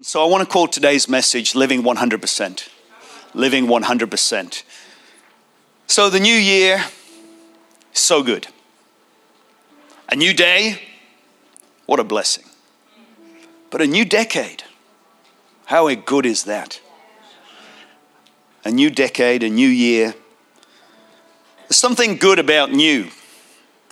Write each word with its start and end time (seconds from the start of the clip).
So 0.00 0.22
I 0.22 0.28
want 0.28 0.46
to 0.46 0.52
call 0.52 0.68
today's 0.68 1.08
message 1.08 1.56
Living 1.56 1.82
100%. 1.82 2.68
Living 3.34 3.66
100%. 3.66 4.62
So 5.88 6.08
the 6.08 6.20
new 6.20 6.34
year, 6.34 6.84
so 7.92 8.22
good. 8.22 8.46
A 10.08 10.14
new 10.14 10.32
day, 10.32 10.80
what 11.86 11.98
a 11.98 12.04
blessing. 12.04 12.44
But 13.70 13.82
a 13.82 13.88
new 13.88 14.04
decade, 14.04 14.62
how 15.64 15.92
good 15.92 16.26
is 16.26 16.44
that? 16.44 16.80
A 18.64 18.70
new 18.70 18.90
decade, 18.90 19.42
a 19.42 19.50
new 19.50 19.68
year. 19.68 20.14
There's 21.62 21.76
something 21.76 22.18
good 22.18 22.38
about 22.38 22.70
new, 22.70 23.08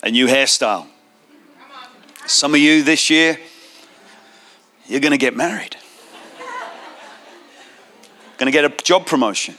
a 0.04 0.12
new 0.12 0.28
hairstyle. 0.28 0.86
Some 2.26 2.54
of 2.54 2.60
you 2.60 2.84
this 2.84 3.10
year, 3.10 3.40
you're 4.86 5.00
going 5.00 5.10
to 5.10 5.18
get 5.18 5.34
married 5.34 5.76
going 8.38 8.46
to 8.46 8.52
get 8.52 8.64
a 8.64 8.84
job 8.84 9.06
promotion. 9.06 9.56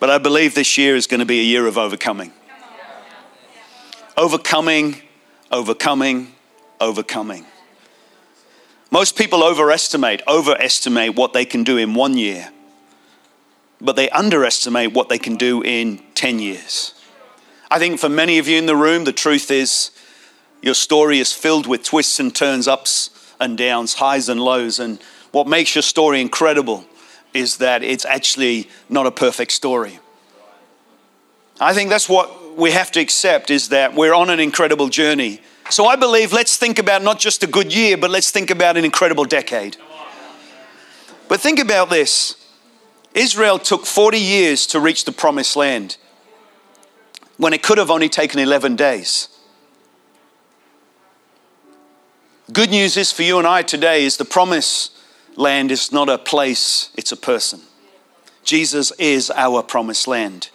But 0.00 0.10
I 0.10 0.18
believe 0.18 0.54
this 0.54 0.76
year 0.76 0.96
is 0.96 1.06
going 1.06 1.20
to 1.20 1.26
be 1.26 1.40
a 1.40 1.44
year 1.44 1.66
of 1.66 1.78
overcoming. 1.78 2.32
Overcoming, 4.16 4.96
overcoming, 5.50 6.34
overcoming. 6.80 7.46
Most 8.90 9.16
people 9.16 9.42
overestimate, 9.42 10.20
overestimate 10.28 11.14
what 11.14 11.32
they 11.32 11.44
can 11.44 11.64
do 11.64 11.78
in 11.78 11.94
one 11.94 12.16
year, 12.16 12.50
but 13.80 13.96
they 13.96 14.10
underestimate 14.10 14.92
what 14.92 15.08
they 15.08 15.18
can 15.18 15.36
do 15.36 15.62
in 15.62 16.02
10 16.14 16.40
years. 16.40 16.94
I 17.70 17.78
think 17.78 17.98
for 17.98 18.10
many 18.10 18.38
of 18.38 18.46
you 18.48 18.58
in 18.58 18.66
the 18.66 18.76
room, 18.76 19.04
the 19.04 19.12
truth 19.12 19.50
is 19.50 19.92
your 20.60 20.74
story 20.74 21.20
is 21.20 21.32
filled 21.32 21.66
with 21.66 21.84
twists 21.84 22.20
and 22.20 22.34
turns, 22.34 22.68
ups 22.68 23.34
and 23.40 23.56
downs, 23.56 23.94
highs 23.94 24.28
and 24.28 24.40
lows, 24.40 24.78
and 24.78 25.00
what 25.32 25.46
makes 25.46 25.74
your 25.74 25.82
story 25.82 26.20
incredible 26.20 26.84
is 27.34 27.56
that 27.56 27.82
it's 27.82 28.04
actually 28.04 28.68
not 28.88 29.06
a 29.06 29.10
perfect 29.10 29.52
story. 29.52 29.98
I 31.60 31.74
think 31.74 31.90
that's 31.90 32.08
what 32.08 32.56
we 32.56 32.70
have 32.72 32.90
to 32.92 33.00
accept 33.00 33.50
is 33.50 33.70
that 33.70 33.94
we're 33.94 34.14
on 34.14 34.30
an 34.30 34.40
incredible 34.40 34.88
journey. 34.88 35.40
So 35.70 35.86
I 35.86 35.96
believe 35.96 36.32
let's 36.32 36.56
think 36.56 36.78
about 36.78 37.02
not 37.02 37.18
just 37.18 37.42
a 37.42 37.46
good 37.46 37.74
year, 37.74 37.96
but 37.96 38.10
let's 38.10 38.30
think 38.30 38.50
about 38.50 38.76
an 38.76 38.84
incredible 38.84 39.24
decade. 39.24 39.76
But 41.28 41.40
think 41.40 41.58
about 41.58 41.88
this 41.88 42.36
Israel 43.14 43.58
took 43.58 43.86
40 43.86 44.18
years 44.18 44.66
to 44.68 44.80
reach 44.80 45.04
the 45.04 45.12
promised 45.12 45.56
land 45.56 45.96
when 47.36 47.52
it 47.52 47.62
could 47.62 47.78
have 47.78 47.90
only 47.90 48.08
taken 48.08 48.38
11 48.38 48.76
days. 48.76 49.28
Good 52.52 52.70
news 52.70 52.96
is 52.96 53.12
for 53.12 53.22
you 53.22 53.38
and 53.38 53.46
I 53.46 53.62
today 53.62 54.04
is 54.04 54.18
the 54.18 54.24
promise 54.24 54.90
land 55.36 55.70
is 55.70 55.92
not 55.92 56.08
a 56.08 56.18
place, 56.18 56.90
it's 56.94 57.12
a 57.12 57.16
person. 57.16 57.60
Jesus 58.44 58.92
is 58.98 59.30
our 59.30 59.62
promised 59.62 60.06
land. 60.06 60.50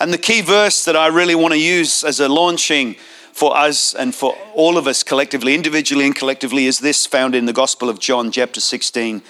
And 0.00 0.12
the 0.12 0.18
key 0.18 0.40
verse 0.40 0.84
that 0.84 0.96
I 0.96 1.08
really 1.08 1.34
want 1.34 1.54
to 1.54 1.60
use 1.60 2.04
as 2.04 2.20
a 2.20 2.28
launching 2.28 2.96
for 3.32 3.56
us 3.56 3.94
and 3.94 4.14
for 4.14 4.36
all 4.54 4.76
of 4.76 4.86
us 4.86 5.02
collectively, 5.02 5.54
individually 5.54 6.06
and 6.06 6.14
collectively, 6.14 6.66
is 6.66 6.78
this 6.78 7.06
found 7.06 7.34
in 7.34 7.46
the 7.46 7.52
Gospel 7.52 7.88
of 7.88 7.98
John, 7.98 8.30
chapter 8.30 8.60
16, 8.60 9.22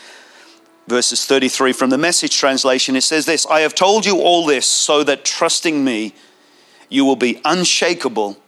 verses 0.86 1.24
33 1.26 1.72
from 1.72 1.90
the 1.90 1.98
message 1.98 2.36
translation. 2.36 2.96
It 2.96 3.02
says 3.02 3.26
this 3.26 3.46
I 3.46 3.60
have 3.60 3.74
told 3.74 4.06
you 4.06 4.20
all 4.20 4.46
this 4.46 4.66
so 4.66 5.04
that 5.04 5.24
trusting 5.24 5.84
me, 5.84 6.14
you 6.88 7.04
will 7.04 7.16
be 7.16 7.40
unshakable 7.44 8.38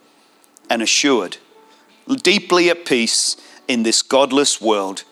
and 0.69 0.83
assured, 0.83 1.39
deeply 2.23 2.71
at 2.71 2.85
peace 2.85 3.37
in 3.69 3.83
this 3.83 4.03
godless 4.03 4.61
world 4.61 5.05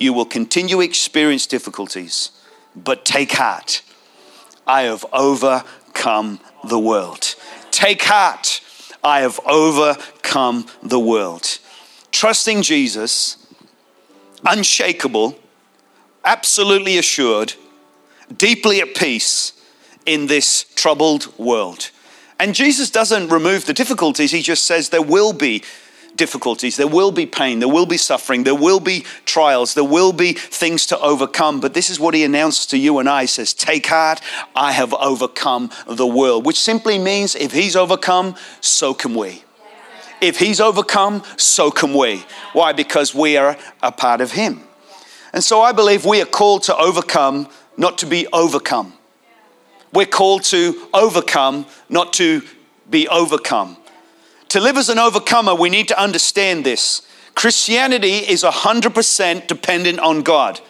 you 0.00 0.12
will 0.12 0.24
continue 0.24 0.76
to 0.76 0.82
experience 0.82 1.46
difficulties, 1.46 2.30
but 2.76 3.04
take 3.04 3.32
heart. 3.32 3.82
I 4.66 4.82
have 4.82 5.04
overcome 5.12 6.40
the 6.64 6.78
world. 6.78 7.34
Take 7.70 8.02
heart. 8.02 8.60
I 9.02 9.20
have 9.20 9.40
overcome 9.46 10.66
the 10.82 10.98
world. 10.98 11.58
Trusting 12.10 12.62
Jesus, 12.62 13.36
unshakable, 14.44 15.38
absolutely 16.24 16.98
assured, 16.98 17.54
deeply 18.36 18.80
at 18.80 18.94
peace 18.94 19.52
in 20.04 20.26
this 20.26 20.64
troubled 20.74 21.32
world. 21.38 21.90
And 22.40 22.54
Jesus 22.54 22.90
doesn't 22.90 23.28
remove 23.28 23.66
the 23.66 23.74
difficulties, 23.74 24.30
he 24.30 24.42
just 24.42 24.64
says 24.64 24.88
there 24.88 25.02
will 25.02 25.32
be 25.32 25.62
difficulties, 26.18 26.76
there 26.76 26.86
will 26.86 27.10
be 27.10 27.24
pain, 27.24 27.60
there 27.60 27.68
will 27.68 27.86
be 27.86 27.96
suffering, 27.96 28.44
there 28.44 28.54
will 28.54 28.80
be 28.80 29.06
trials, 29.24 29.72
there 29.72 29.84
will 29.84 30.12
be 30.12 30.34
things 30.34 30.84
to 30.86 30.98
overcome. 30.98 31.60
But 31.60 31.72
this 31.72 31.88
is 31.88 31.98
what 31.98 32.12
he 32.12 32.24
announces 32.24 32.66
to 32.66 32.76
you 32.76 32.98
and 32.98 33.08
I. 33.08 33.22
He 33.22 33.26
says, 33.28 33.54
Take 33.54 33.86
heart, 33.86 34.20
I 34.54 34.72
have 34.72 34.92
overcome 34.92 35.70
the 35.86 36.06
world, 36.06 36.44
which 36.44 36.60
simply 36.60 36.98
means 36.98 37.34
if 37.34 37.52
he's 37.52 37.76
overcome, 37.76 38.34
so 38.60 38.92
can 38.92 39.14
we. 39.14 39.42
If 40.20 40.38
he's 40.38 40.60
overcome, 40.60 41.22
so 41.38 41.70
can 41.70 41.94
we. 41.94 42.24
Why? 42.52 42.72
Because 42.72 43.14
we 43.14 43.38
are 43.38 43.56
a 43.82 43.92
part 43.92 44.20
of 44.20 44.32
him. 44.32 44.60
And 45.32 45.42
so 45.42 45.62
I 45.62 45.72
believe 45.72 46.04
we 46.04 46.20
are 46.20 46.26
called 46.26 46.64
to 46.64 46.76
overcome, 46.76 47.48
not 47.76 47.98
to 47.98 48.06
be 48.06 48.26
overcome. 48.32 48.92
We're 49.92 50.06
called 50.06 50.44
to 50.44 50.88
overcome, 50.92 51.64
not 51.88 52.12
to 52.14 52.42
be 52.90 53.08
overcome. 53.08 53.77
To 54.50 54.60
live 54.60 54.76
as 54.78 54.88
an 54.88 54.98
overcomer, 54.98 55.54
we 55.54 55.68
need 55.68 55.88
to 55.88 56.00
understand 56.00 56.64
this. 56.64 57.02
Christianity 57.34 58.16
is 58.16 58.42
100% 58.42 59.46
dependent 59.46 60.00
on 60.00 60.22
God. 60.22 60.60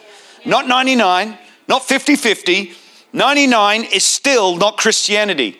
Not 0.45 0.67
99, 0.67 1.37
not 1.67 1.83
50 1.83 2.15
50. 2.15 2.73
99 3.13 3.85
is 3.85 4.03
still 4.03 4.55
not 4.57 4.77
Christianity. 4.77 5.59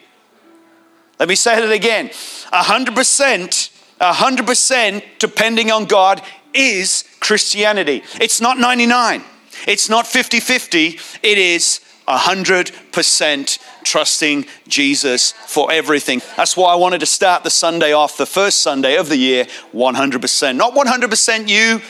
Let 1.19 1.29
me 1.29 1.35
say 1.35 1.59
that 1.59 1.71
again. 1.71 2.09
100%, 2.09 3.69
100% 3.99 5.03
depending 5.17 5.71
on 5.71 5.85
God 5.85 6.21
is 6.53 7.05
Christianity. 7.19 8.03
It's 8.21 8.39
not 8.39 8.57
99. 8.57 9.23
It's 9.67 9.89
not 9.89 10.07
50 10.07 10.39
50. 10.39 10.99
It 11.23 11.37
is 11.37 11.81
100% 12.09 13.59
trusting 13.83 14.45
Jesus 14.67 15.31
for 15.31 15.71
everything. 15.71 16.21
That's 16.35 16.57
why 16.57 16.73
I 16.73 16.75
wanted 16.75 16.99
to 16.99 17.05
start 17.05 17.43
the 17.43 17.49
Sunday 17.49 17.93
off, 17.93 18.17
the 18.17 18.25
first 18.25 18.61
Sunday 18.61 18.97
of 18.97 19.09
the 19.09 19.17
year, 19.17 19.45
100%. 19.73 20.55
Not 20.55 20.73
100% 20.73 21.47
you, 21.47 21.81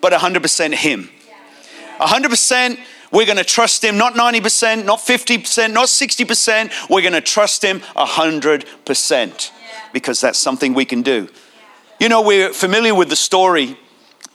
but 0.00 0.12
100% 0.12 0.74
Him. 0.74 1.10
100% 1.98 2.78
we're 3.12 3.26
going 3.26 3.36
to 3.36 3.44
trust 3.44 3.84
Him, 3.84 3.98
not 3.98 4.14
90%, 4.14 4.86
not 4.86 4.98
50%, 4.98 5.72
not 5.72 5.88
60%. 5.88 6.88
We're 6.88 7.02
going 7.02 7.12
to 7.12 7.20
trust 7.20 7.62
Him 7.62 7.80
100% 7.80 9.50
because 9.92 10.20
that's 10.22 10.38
something 10.38 10.72
we 10.72 10.86
can 10.86 11.02
do. 11.02 11.28
You 12.00 12.08
know, 12.08 12.22
we're 12.22 12.52
familiar 12.54 12.94
with 12.94 13.10
the 13.10 13.16
story 13.16 13.76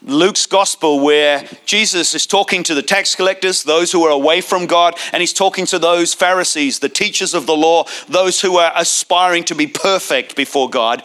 Luke's 0.07 0.45
gospel, 0.45 0.99
where 0.99 1.47
Jesus 1.65 2.15
is 2.15 2.25
talking 2.25 2.63
to 2.63 2.73
the 2.73 2.81
tax 2.81 3.13
collectors, 3.13 3.63
those 3.63 3.91
who 3.91 4.03
are 4.05 4.11
away 4.11 4.41
from 4.41 4.65
God, 4.65 4.95
and 5.11 5.21
he's 5.21 5.33
talking 5.33 5.65
to 5.67 5.77
those 5.77 6.13
Pharisees, 6.13 6.79
the 6.79 6.89
teachers 6.89 7.33
of 7.33 7.45
the 7.45 7.55
law, 7.55 7.85
those 8.07 8.41
who 8.41 8.57
are 8.57 8.71
aspiring 8.75 9.43
to 9.45 9.55
be 9.55 9.67
perfect 9.67 10.35
before 10.35 10.69
God. 10.69 11.03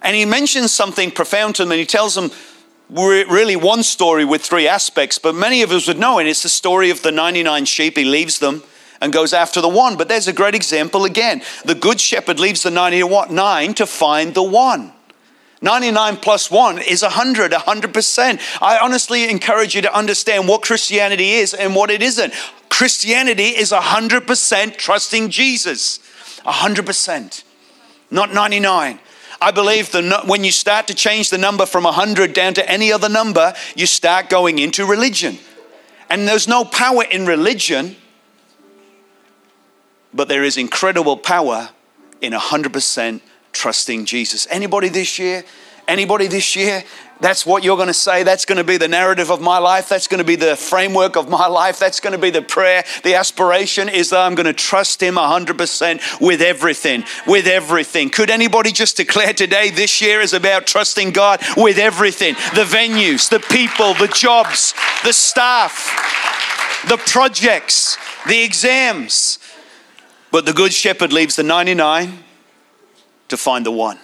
And 0.00 0.14
he 0.14 0.24
mentions 0.24 0.72
something 0.72 1.10
profound 1.10 1.56
to 1.56 1.64
them, 1.64 1.72
and 1.72 1.80
he 1.80 1.86
tells 1.86 2.14
them 2.14 2.30
really 2.88 3.56
one 3.56 3.82
story 3.82 4.24
with 4.24 4.42
three 4.42 4.68
aspects, 4.68 5.18
but 5.18 5.34
many 5.34 5.62
of 5.62 5.72
us 5.72 5.88
would 5.88 5.98
know, 5.98 6.18
and 6.18 6.28
it's 6.28 6.44
the 6.44 6.48
story 6.48 6.90
of 6.90 7.02
the 7.02 7.12
99 7.12 7.64
sheep. 7.64 7.98
He 7.98 8.04
leaves 8.04 8.38
them 8.38 8.62
and 9.00 9.12
goes 9.12 9.32
after 9.32 9.60
the 9.60 9.68
one. 9.68 9.96
But 9.96 10.08
there's 10.08 10.28
a 10.28 10.32
great 10.32 10.54
example 10.54 11.04
again. 11.04 11.42
The 11.64 11.74
good 11.74 12.00
shepherd 12.00 12.40
leaves 12.40 12.62
the 12.62 12.70
99 12.70 13.74
to 13.74 13.86
find 13.86 14.34
the 14.34 14.42
one. 14.42 14.92
99 15.60 16.18
plus 16.18 16.50
1 16.50 16.78
is 16.78 17.02
100, 17.02 17.52
100%. 17.52 18.40
I 18.62 18.78
honestly 18.78 19.28
encourage 19.28 19.74
you 19.74 19.82
to 19.82 19.96
understand 19.96 20.46
what 20.46 20.62
Christianity 20.62 21.32
is 21.32 21.52
and 21.52 21.74
what 21.74 21.90
it 21.90 22.02
isn't. 22.02 22.32
Christianity 22.68 23.48
is 23.48 23.72
100% 23.72 24.76
trusting 24.76 25.30
Jesus. 25.30 25.98
100%, 26.44 27.44
not 28.10 28.32
99. 28.32 29.00
I 29.40 29.50
believe 29.50 29.92
that 29.92 30.26
when 30.26 30.44
you 30.44 30.50
start 30.50 30.88
to 30.88 30.94
change 30.94 31.30
the 31.30 31.38
number 31.38 31.66
from 31.66 31.84
100 31.84 32.32
down 32.32 32.54
to 32.54 32.68
any 32.68 32.92
other 32.92 33.08
number, 33.08 33.54
you 33.76 33.86
start 33.86 34.28
going 34.28 34.58
into 34.58 34.84
religion. 34.84 35.38
And 36.10 36.26
there's 36.26 36.48
no 36.48 36.64
power 36.64 37.04
in 37.04 37.26
religion, 37.26 37.96
but 40.12 40.28
there 40.28 40.42
is 40.42 40.56
incredible 40.56 41.16
power 41.16 41.70
in 42.20 42.32
100% 42.32 43.20
trusting 43.52 44.04
Jesus. 44.04 44.46
Anybody 44.50 44.88
this 44.88 45.18
year? 45.18 45.44
Anybody 45.86 46.26
this 46.26 46.54
year 46.54 46.84
That's 47.20 47.44
what 47.44 47.64
you're 47.64 47.76
going 47.76 47.88
to 47.88 47.94
say. 47.94 48.22
That's 48.22 48.44
going 48.44 48.58
to 48.58 48.64
be 48.64 48.76
the 48.76 48.86
narrative 48.86 49.30
of 49.32 49.40
my 49.40 49.58
life. 49.58 49.88
That's 49.88 50.06
going 50.06 50.18
to 50.18 50.24
be 50.24 50.36
the 50.36 50.54
framework 50.54 51.16
of 51.16 51.28
my 51.28 51.48
life. 51.48 51.80
That's 51.80 51.98
going 51.98 52.12
to 52.12 52.18
be 52.18 52.30
the 52.30 52.42
prayer. 52.42 52.84
The 53.02 53.14
aspiration 53.14 53.88
is 53.88 54.10
that 54.10 54.20
I'm 54.20 54.36
going 54.36 54.46
to 54.46 54.52
trust 54.52 55.02
Him 55.02 55.16
100% 55.16 56.20
with 56.20 56.40
everything. 56.40 57.02
With 57.26 57.48
everything. 57.48 58.10
Could 58.10 58.30
anybody 58.30 58.70
just 58.70 58.96
declare 58.96 59.32
today 59.32 59.70
this 59.70 60.00
year 60.00 60.20
is 60.20 60.32
about 60.32 60.68
trusting 60.68 61.10
God 61.10 61.40
with 61.56 61.78
everything? 61.78 62.34
The 62.54 62.64
venues, 62.64 63.28
the 63.28 63.40
people, 63.40 63.94
the 63.94 64.12
jobs, 64.14 64.74
the 65.04 65.12
staff, 65.12 66.84
the 66.88 66.98
projects, 66.98 67.98
the 68.28 68.44
exams. 68.44 69.40
But 70.30 70.46
the 70.46 70.52
Good 70.52 70.72
Shepherd 70.72 71.12
leaves 71.12 71.34
the 71.34 71.42
99 71.42 72.22
to 73.28 73.36
find 73.36 73.64
the 73.64 73.70
one. 73.70 73.98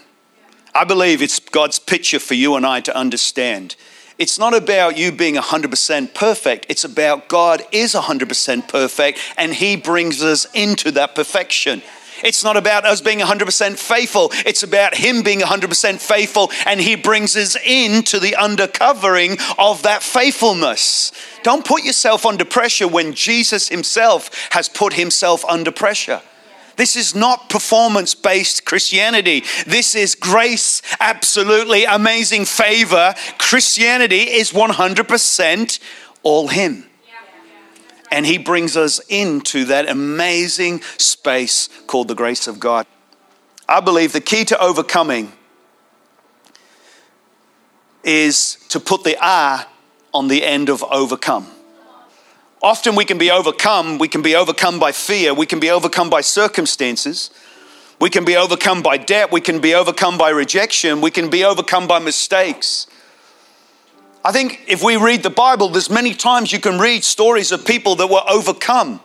I 0.75 0.85
believe 0.85 1.23
it's 1.23 1.39
God's 1.39 1.79
picture 1.79 2.19
for 2.19 2.35
you 2.35 2.57
and 2.57 2.67
I 2.67 2.81
to 2.81 2.97
understand. 2.97 3.77
It's 4.19 4.39
not 4.39 4.55
about 4.55 4.97
you 4.97 5.11
being 5.13 5.35
100% 5.35 6.15
perfect. 6.15 6.67
It's 6.69 6.85
about 6.85 7.29
God 7.29 7.63
is 7.73 7.95
100% 7.95 8.69
perfect 8.69 9.19
and 9.37 9.53
He 9.53 9.77
brings 9.77 10.23
us 10.23 10.47
into 10.55 10.91
that 10.93 11.15
perfection. 11.15 11.83
It's 12.23 12.45
not 12.45 12.57
about 12.57 12.87
us 12.87 13.01
being 13.01 13.19
100% 13.19 13.77
faithful. 13.77 14.31
It's 14.47 14.63
about 14.63 14.95
Him 14.95 15.23
being 15.23 15.41
100% 15.41 16.01
faithful 16.01 16.51
and 16.65 16.81
He 16.81 16.95
brings 16.95 17.37
us 17.37 17.57
into 17.65 18.21
the 18.21 18.37
undercovering 18.39 19.41
of 19.59 19.83
that 19.83 20.03
faithfulness. 20.03 21.13
Don't 21.43 21.65
put 21.65 21.83
yourself 21.83 22.25
under 22.25 22.45
pressure 22.45 22.87
when 22.87 23.15
Jesus 23.15 23.69
Himself 23.69 24.31
has 24.51 24.69
put 24.69 24.93
Himself 24.93 25.45
under 25.45 25.73
pressure. 25.73 26.23
This 26.77 26.97
is 26.97 27.15
not 27.15 27.49
performance 27.49 28.15
based 28.15 28.65
Christianity. 28.65 29.45
This 29.67 29.95
is 29.95 30.15
grace, 30.15 30.83
absolutely 31.01 31.85
amazing 31.85 32.45
favor. 32.45 33.15
Christianity 33.39 34.23
is 34.23 34.53
100% 34.53 35.79
all 36.23 36.49
Him. 36.49 36.85
And 38.11 38.27
He 38.27 38.39
brings 38.39 38.77
us 38.77 39.01
into 39.09 39.65
that 39.67 39.89
amazing 39.89 40.83
space 40.99 41.69
called 41.87 42.09
the 42.09 42.15
grace 42.15 42.47
of 42.47 42.61
God. 42.61 42.87
I 43.69 43.81
believe 43.81 44.13
the 44.13 44.21
key 44.21 44.45
to 44.47 44.61
overcoming 44.61 45.33
is 48.05 48.59
to 48.69 48.79
put 48.79 49.05
the 49.05 49.17
R 49.21 49.67
on 50.13 50.29
the 50.29 50.45
end 50.45 50.69
of 50.69 50.83
overcome. 50.85 51.54
Often 52.65 52.97
we 52.97 53.05
can 53.05 53.19
be 53.19 53.31
overcome. 53.31 53.99
We 53.99 54.09
can 54.09 54.23
be 54.23 54.35
overcome 54.35 54.79
by 54.79 54.91
fear. 54.91 55.35
We 55.35 55.45
can 55.45 55.61
be 55.61 55.71
overcome 55.71 56.09
by 56.09 56.23
circumstances. 56.23 57.29
We 58.01 58.09
can 58.09 58.25
be 58.25 58.39
overcome 58.39 58.81
by 58.81 58.97
debt. 58.97 59.31
We 59.31 59.43
can 59.43 59.61
be 59.61 59.75
overcome 59.75 60.17
by 60.17 60.31
rejection. 60.31 61.03
We 61.03 61.11
can 61.11 61.29
be 61.29 61.45
overcome 61.45 61.87
by 61.87 61.99
mistakes. 61.99 62.87
I 64.25 64.33
think 64.33 64.63
if 64.67 64.83
we 64.83 64.97
read 64.97 65.23
the 65.23 65.29
Bible, 65.29 65.69
there's 65.69 65.91
many 65.91 66.15
times 66.15 66.53
you 66.53 66.59
can 66.59 66.79
read 66.79 67.05
stories 67.05 67.53
of 67.53 67.67
people 67.67 67.97
that 67.97 68.07
were 68.07 68.23
overcome 68.27 69.01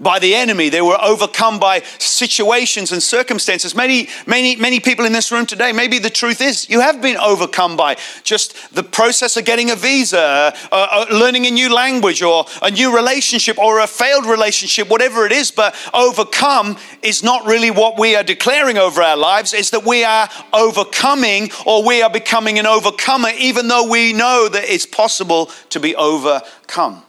by 0.00 0.18
the 0.18 0.34
enemy. 0.34 0.68
They 0.68 0.80
were 0.82 0.98
overcome 1.00 1.58
by 1.58 1.80
situations 1.98 2.92
and 2.92 3.02
circumstances. 3.02 3.74
Many, 3.74 4.08
many, 4.26 4.56
many 4.56 4.80
people 4.80 5.04
in 5.04 5.12
this 5.12 5.30
room 5.30 5.46
today, 5.46 5.72
maybe 5.72 5.98
the 5.98 6.10
truth 6.10 6.40
is 6.40 6.68
you 6.68 6.80
have 6.80 7.00
been 7.00 7.16
overcome 7.16 7.76
by 7.76 7.96
just 8.22 8.74
the 8.74 8.82
process 8.82 9.36
of 9.36 9.44
getting 9.44 9.70
a 9.70 9.76
visa, 9.76 10.18
uh, 10.18 10.52
uh, 10.72 11.06
learning 11.10 11.46
a 11.46 11.50
new 11.50 11.72
language, 11.72 12.22
or 12.22 12.46
a 12.62 12.70
new 12.70 12.94
relationship, 12.94 13.58
or 13.58 13.80
a 13.80 13.86
failed 13.86 14.26
relationship, 14.26 14.88
whatever 14.88 15.26
it 15.26 15.32
is. 15.32 15.50
But 15.50 15.74
overcome 15.94 16.76
is 17.02 17.22
not 17.22 17.46
really 17.46 17.70
what 17.70 17.98
we 17.98 18.16
are 18.16 18.24
declaring 18.24 18.78
over 18.78 19.02
our 19.02 19.16
lives, 19.16 19.52
is 19.52 19.70
that 19.70 19.84
we 19.84 20.04
are 20.04 20.28
overcoming 20.52 21.50
or 21.66 21.86
we 21.86 22.02
are 22.02 22.10
becoming 22.10 22.58
an 22.58 22.66
overcomer, 22.66 23.30
even 23.38 23.68
though 23.68 23.88
we 23.88 24.12
know 24.12 24.48
that 24.48 24.64
it's 24.64 24.86
possible 24.86 25.50
to 25.70 25.80
be 25.80 25.94
overcome. 25.96 27.02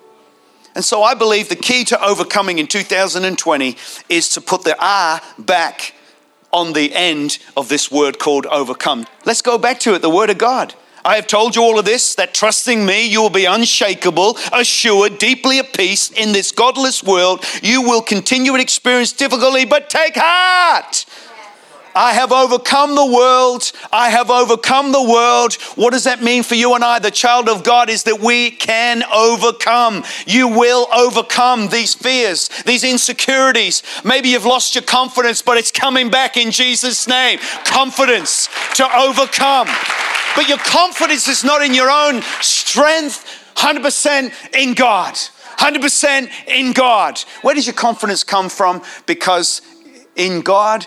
And 0.75 0.83
so 0.83 1.01
I 1.03 1.13
believe 1.13 1.47
the 1.47 1.55
key 1.55 1.85
to 1.85 2.03
overcoming 2.03 2.59
in 2.59 2.67
2020 2.67 3.77
is 4.09 4.29
to 4.29 4.41
put 4.41 4.63
the 4.63 4.75
R 4.77 5.21
back 5.39 5.93
on 6.51 6.73
the 6.73 6.93
end 6.93 7.39
of 7.55 7.69
this 7.69 7.89
word 7.89 8.19
called 8.19 8.45
overcome. 8.47 9.07
Let's 9.25 9.41
go 9.41 9.57
back 9.57 9.79
to 9.81 9.95
it, 9.95 10.01
the 10.01 10.09
word 10.09 10.29
of 10.29 10.37
God. 10.37 10.75
I 11.05 11.17
have 11.17 11.27
told 11.27 11.55
you 11.55 11.61
all 11.61 11.77
of 11.77 11.85
this 11.85 12.15
that 12.15 12.33
trusting 12.33 12.83
me, 12.83 13.07
you 13.07 13.21
will 13.21 13.29
be 13.29 13.45
unshakable, 13.45 14.37
assured, 14.51 15.19
deeply 15.19 15.59
at 15.59 15.71
peace 15.71 16.09
in 16.09 16.31
this 16.31 16.51
godless 16.51 17.03
world. 17.03 17.45
You 17.61 17.83
will 17.83 18.01
continue 18.01 18.51
to 18.53 18.61
experience 18.61 19.13
difficulty, 19.13 19.65
but 19.65 19.89
take 19.89 20.15
heart. 20.15 21.05
I 21.95 22.11
have 22.11 22.33
overcome 22.33 22.93
the 22.93 23.05
world. 23.05 23.71
I 23.91 24.09
have 24.09 24.29
overcome 24.29 24.91
the 24.91 25.01
world. 25.01 25.53
What 25.75 25.91
does 25.91 26.03
that 26.03 26.21
mean 26.21 26.43
for 26.43 26.55
you 26.55 26.75
and 26.75 26.83
I, 26.83 26.99
the 26.99 27.09
child 27.09 27.47
of 27.47 27.63
God, 27.63 27.89
is 27.89 28.03
that 28.03 28.19
we 28.19 28.51
can 28.51 29.03
overcome. 29.13 30.03
You 30.27 30.49
will 30.49 30.87
overcome 30.93 31.69
these 31.69 31.93
fears, 31.95 32.49
these 32.65 32.83
insecurities. 32.83 33.81
Maybe 34.03 34.29
you've 34.29 34.45
lost 34.45 34.75
your 34.75 34.83
confidence, 34.83 35.41
but 35.41 35.57
it's 35.57 35.71
coming 35.71 36.09
back 36.09 36.35
in 36.35 36.51
Jesus' 36.51 37.07
name. 37.07 37.39
Confidence 37.63 38.49
to 38.75 38.97
overcome. 38.97 39.67
But 40.35 40.49
your 40.49 40.57
confidence 40.57 41.29
is 41.29 41.45
not 41.45 41.61
in 41.61 41.73
your 41.73 41.89
own 41.89 42.21
strength, 42.41 43.25
100% 43.55 44.33
in 44.53 44.73
God. 44.73 45.13
100% 45.57 46.29
in 46.47 46.73
God. 46.73 47.19
Where 47.41 47.55
does 47.55 47.65
your 47.65 47.73
confidence 47.73 48.25
come 48.25 48.49
from? 48.49 48.81
Because 49.05 49.61
in 50.17 50.41
God, 50.41 50.85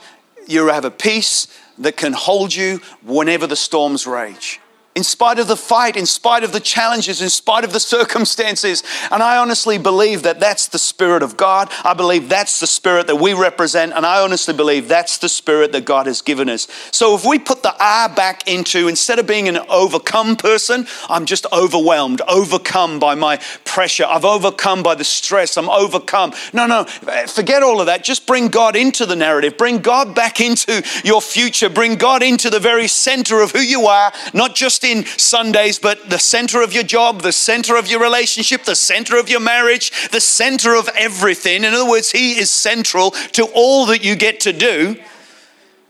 you 0.49 0.67
have 0.69 0.85
a 0.85 0.91
peace 0.91 1.47
that 1.79 1.97
can 1.97 2.12
hold 2.12 2.55
you 2.55 2.81
whenever 3.05 3.47
the 3.47 3.56
storms 3.56 4.06
rage 4.06 4.61
in 4.94 5.05
spite 5.05 5.38
of 5.38 5.46
the 5.46 5.56
fight, 5.56 5.96
in 5.96 6.06
spite 6.06 6.43
of 6.43 6.50
the 6.50 6.58
challenges, 6.58 7.23
in 7.23 7.29
spite 7.29 7.62
of 7.62 7.73
the 7.73 7.79
circumstances. 7.79 8.82
And 9.12 9.23
I 9.23 9.37
honestly 9.37 9.79
believe 9.79 10.25
that 10.25 10.40
that's 10.40 10.67
the 10.67 10.79
Spirit 10.79 11.23
of 11.23 11.37
God. 11.37 11.70
I 11.85 11.94
believe 11.94 12.29
that's 12.29 12.58
the 12.58 12.67
Spirit 12.67 13.06
that 13.06 13.14
we 13.14 13.32
represent. 13.32 13.93
And 13.93 14.05
I 14.05 14.20
honestly 14.20 14.55
believe 14.55 14.88
that's 14.88 15.19
the 15.19 15.29
Spirit 15.29 15.70
that 15.70 15.85
God 15.85 16.06
has 16.06 16.20
given 16.20 16.49
us. 16.49 16.67
So 16.90 17.14
if 17.14 17.25
we 17.25 17.38
put 17.38 17.62
the 17.62 17.76
R 17.79 18.08
back 18.08 18.49
into, 18.49 18.88
instead 18.88 19.20
of 19.20 19.26
being 19.29 19.49
an 19.49 19.58
overcome 19.69 20.35
person, 20.35 20.88
I'm 21.08 21.26
just 21.26 21.46
overwhelmed, 21.52 22.20
overcome 22.23 22.99
by 22.99 23.14
my 23.14 23.37
pressure. 23.64 24.05
I've 24.05 24.25
overcome 24.25 24.82
by 24.82 24.96
the 24.96 25.05
stress. 25.05 25.56
I'm 25.56 25.70
overcome. 25.70 26.32
No, 26.52 26.67
no, 26.67 26.84
forget 27.29 27.62
all 27.62 27.79
of 27.79 27.87
that. 27.87 28.02
Just 28.02 28.26
bring 28.26 28.49
God 28.49 28.75
into 28.75 29.06
the 29.06 29.14
narrative. 29.14 29.56
Bring 29.56 29.79
God 29.79 30.17
back 30.17 30.41
into 30.41 30.82
your 31.05 31.23
future. 31.23 31.69
Bring 31.69 31.94
God 31.94 32.25
into 32.25 32.50
the 32.50 32.58
very 32.58 32.88
center 32.88 33.41
of 33.41 33.52
who 33.52 33.61
you 33.61 33.87
are, 33.87 34.12
not 34.34 34.56
just 34.56 34.78
in 34.85 35.05
Sundays, 35.05 35.79
but 35.79 36.11
the 36.11 36.19
center 36.19 36.63
of 36.63 36.73
your 36.73 36.83
job, 36.83 37.23
the 37.23 37.33
center 37.33 37.77
of 37.77 37.89
your 37.89 38.01
relationship, 38.01 38.65
the 38.65 38.75
center 38.75 39.19
of 39.19 39.29
your 39.29 39.41
marriage, 39.41 40.11
the 40.11 40.21
center 40.21 40.75
of 40.75 40.89
everything. 40.95 41.65
In 41.65 41.75
other 41.75 41.89
words, 41.89 42.11
He 42.11 42.39
is 42.39 42.51
central 42.51 43.13
to 43.33 43.45
all 43.55 43.87
that 43.87 44.05
you 44.05 44.17
get 44.17 44.41
to 44.41 44.53
do. 44.53 44.97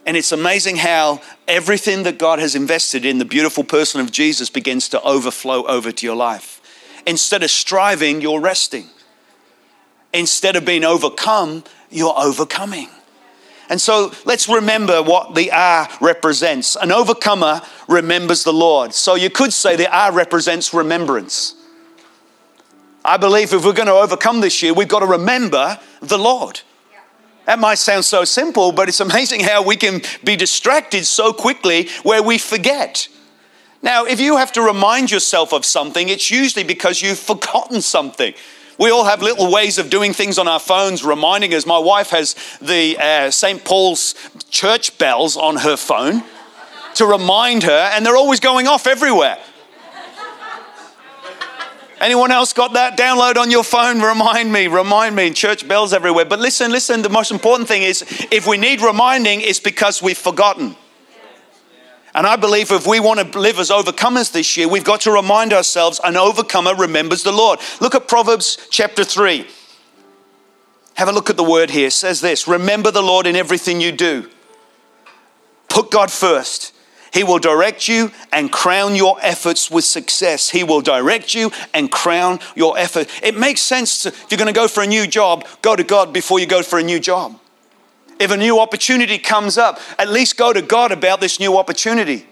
And 0.07 0.17
it's 0.17 0.33
amazing 0.33 0.77
how 0.77 1.21
everything 1.47 2.05
that 2.05 2.19
God 2.19 2.39
has 2.39 2.55
invested 2.55 3.05
in 3.05 3.19
the 3.19 3.25
beautiful 3.25 3.63
person 3.63 4.01
of 4.01 4.11
Jesus 4.11 4.49
begins 4.49 4.89
to 4.91 5.03
overflow 5.03 5.67
over 5.67 5.93
to 5.93 6.07
your 6.07 6.17
life. 6.17 6.63
Instead 7.07 7.43
of 7.43 7.51
striving, 7.51 8.21
you're 8.21 8.41
resting. 8.41 8.87
Instead 10.15 10.57
of 10.57 10.65
being 10.65 10.85
overcome, 10.85 11.65
you're 11.91 12.19
overcoming. 12.19 12.89
And 13.69 13.81
so 13.81 14.13
let's 14.25 14.49
remember 14.49 15.03
what 15.03 15.35
the 15.35 15.53
R 15.53 15.89
represents. 16.01 16.77
An 16.77 16.91
overcomer 16.91 17.61
remembers 17.87 18.45
the 18.45 18.53
Lord. 18.53 18.95
So 18.95 19.15
you 19.15 19.31
could 19.31 19.53
say 19.53 19.77
the 19.77 19.95
R 19.95 20.13
represents 20.13 20.73
remembrance. 20.73 21.55
I 23.05 23.17
believe 23.17 23.53
if 23.53 23.65
we're 23.65 23.73
going 23.73 23.89
to 23.89 23.95
overcome 23.95 24.41
this 24.41 24.63
year, 24.63 24.75
we've 24.75 24.89
got 24.89 25.01
to 25.01 25.07
remember 25.07 25.79
the 26.01 26.19
Lord. 26.19 26.61
That 27.47 27.59
might 27.59 27.77
sound 27.77 28.05
so 28.05 28.25
simple, 28.25 28.73
but 28.73 28.89
it's 28.89 29.01
amazing 29.01 29.41
how 29.41 29.63
we 29.63 29.77
can 29.77 30.03
be 30.23 30.37
distracted 30.37 31.07
so 31.07 31.33
quickly 31.33 31.89
where 32.03 32.23
we 32.23 32.37
forget. 32.37 33.09
Now, 33.81 34.05
if 34.05 34.21
you 34.21 34.37
have 34.37 34.53
to 34.53 34.63
remind 34.63 35.11
yourself 35.11 35.55
of 35.55 35.65
something, 35.65 36.09
it's 36.09 36.31
usually 36.31 36.65
because 36.65 37.01
you've 37.01 37.19
forgotten 37.19 37.81
something. 37.81 38.35
We 38.79 38.91
all 38.91 39.05
have 39.05 39.23
little 39.23 39.51
ways 39.51 39.79
of 39.79 39.91
doing 39.91 40.13
things 40.13 40.39
on 40.39 40.47
our 40.47 40.61
phones, 40.61 41.05
reminding 41.05 41.53
us. 41.53 41.67
My 41.67 41.79
wife 41.79 42.11
has 42.11 42.37
the 42.61 42.97
uh, 42.97 43.31
St. 43.33 43.65
Paul's 43.65 44.15
church 44.51 44.97
bells 44.99 45.37
on 45.37 45.57
her 45.57 45.77
phone 45.77 46.23
to 46.95 47.05
remind 47.05 47.65
her, 47.65 47.91
and 47.93 48.07
they're 48.07 48.17
always 48.17 48.39
going 48.39 48.69
off 48.69 48.87
everywhere. 48.87 49.39
Anyone 52.01 52.31
else 52.31 52.53
got 52.53 52.75
that? 52.75 52.97
Download 52.97 53.37
on 53.37 53.51
your 53.51 53.65
phone, 53.65 54.01
remind 54.01 54.53
me, 54.53 54.69
remind 54.69 55.17
me. 55.17 55.33
Church 55.33 55.67
bells 55.67 55.93
everywhere. 55.93 56.25
But 56.25 56.39
listen, 56.39 56.71
listen, 56.71 57.03
the 57.03 57.09
most 57.09 57.33
important 57.33 57.69
thing 57.69 57.83
is 57.83 58.03
if 58.31 58.47
we 58.47 58.57
need 58.57 58.81
reminding, 58.81 59.41
it's 59.41 59.59
because 59.59 60.01
we've 60.01 60.17
forgotten. 60.17 60.77
And 62.19 62.27
I 62.27 62.35
believe 62.35 62.73
if 62.73 62.85
we 62.85 62.99
want 62.99 63.33
to 63.33 63.39
live 63.39 63.61
as 63.61 63.71
overcomers 63.71 64.33
this 64.33 64.57
year, 64.57 64.67
we've 64.67 64.83
got 64.83 65.03
to 65.03 65.13
remind 65.13 65.53
ourselves 65.53 66.01
an 66.03 66.17
overcomer 66.17 66.75
remembers 66.75 67.23
the 67.23 67.31
Lord. 67.31 67.61
Look 67.81 67.95
at 67.95 68.09
Proverbs 68.09 68.59
chapter 68.71 69.05
3. 69.05 69.47
Have 70.95 71.07
a 71.07 71.13
look 71.13 71.31
at 71.31 71.37
the 71.37 71.45
word 71.45 71.71
here. 71.71 71.87
It 71.87 71.93
says 71.93 72.21
this 72.21 72.49
Remember 72.49 72.91
the 72.91 73.05
Lord 73.05 73.29
in 73.29 73.37
everything 73.37 73.81
you 73.81 73.93
do. 73.93 74.29
Put 75.69 75.93
God 75.93 76.11
first. 76.11 76.75
He 77.13 77.23
will 77.23 77.39
direct 77.39 77.87
you 77.87 78.11
and 78.33 78.51
crown 78.51 78.97
your 78.97 79.17
efforts 79.23 79.71
with 79.71 79.85
success. 79.85 80.51
He 80.51 80.65
will 80.65 80.81
direct 80.81 81.35
you 81.35 81.53
and 81.73 81.89
crown 81.89 82.41
your 82.57 82.77
effort. 82.77 83.09
It 83.23 83.37
makes 83.37 83.61
sense 83.61 84.03
to, 84.03 84.09
if 84.09 84.27
you're 84.29 84.39
going 84.39 84.53
to 84.53 84.61
go 84.61 84.67
for 84.67 84.83
a 84.83 84.89
new 84.89 85.07
job, 85.07 85.47
go 85.63 85.77
to 85.77 85.85
God 85.85 86.13
before 86.13 86.41
you 86.41 86.47
go 86.47 86.65
for 86.65 86.81
a 86.81 86.83
new 86.83 86.99
job. 86.99 87.39
If 88.19 88.31
a 88.31 88.37
new 88.37 88.59
opportunity 88.59 89.19
comes 89.19 89.57
up, 89.59 89.81
at 89.99 90.09
least 90.09 90.37
go 90.37 90.53
to 90.53 90.63
God 90.63 90.93
about 90.93 91.21
this 91.21 91.39
new 91.39 91.57
opportunity. 91.57 92.27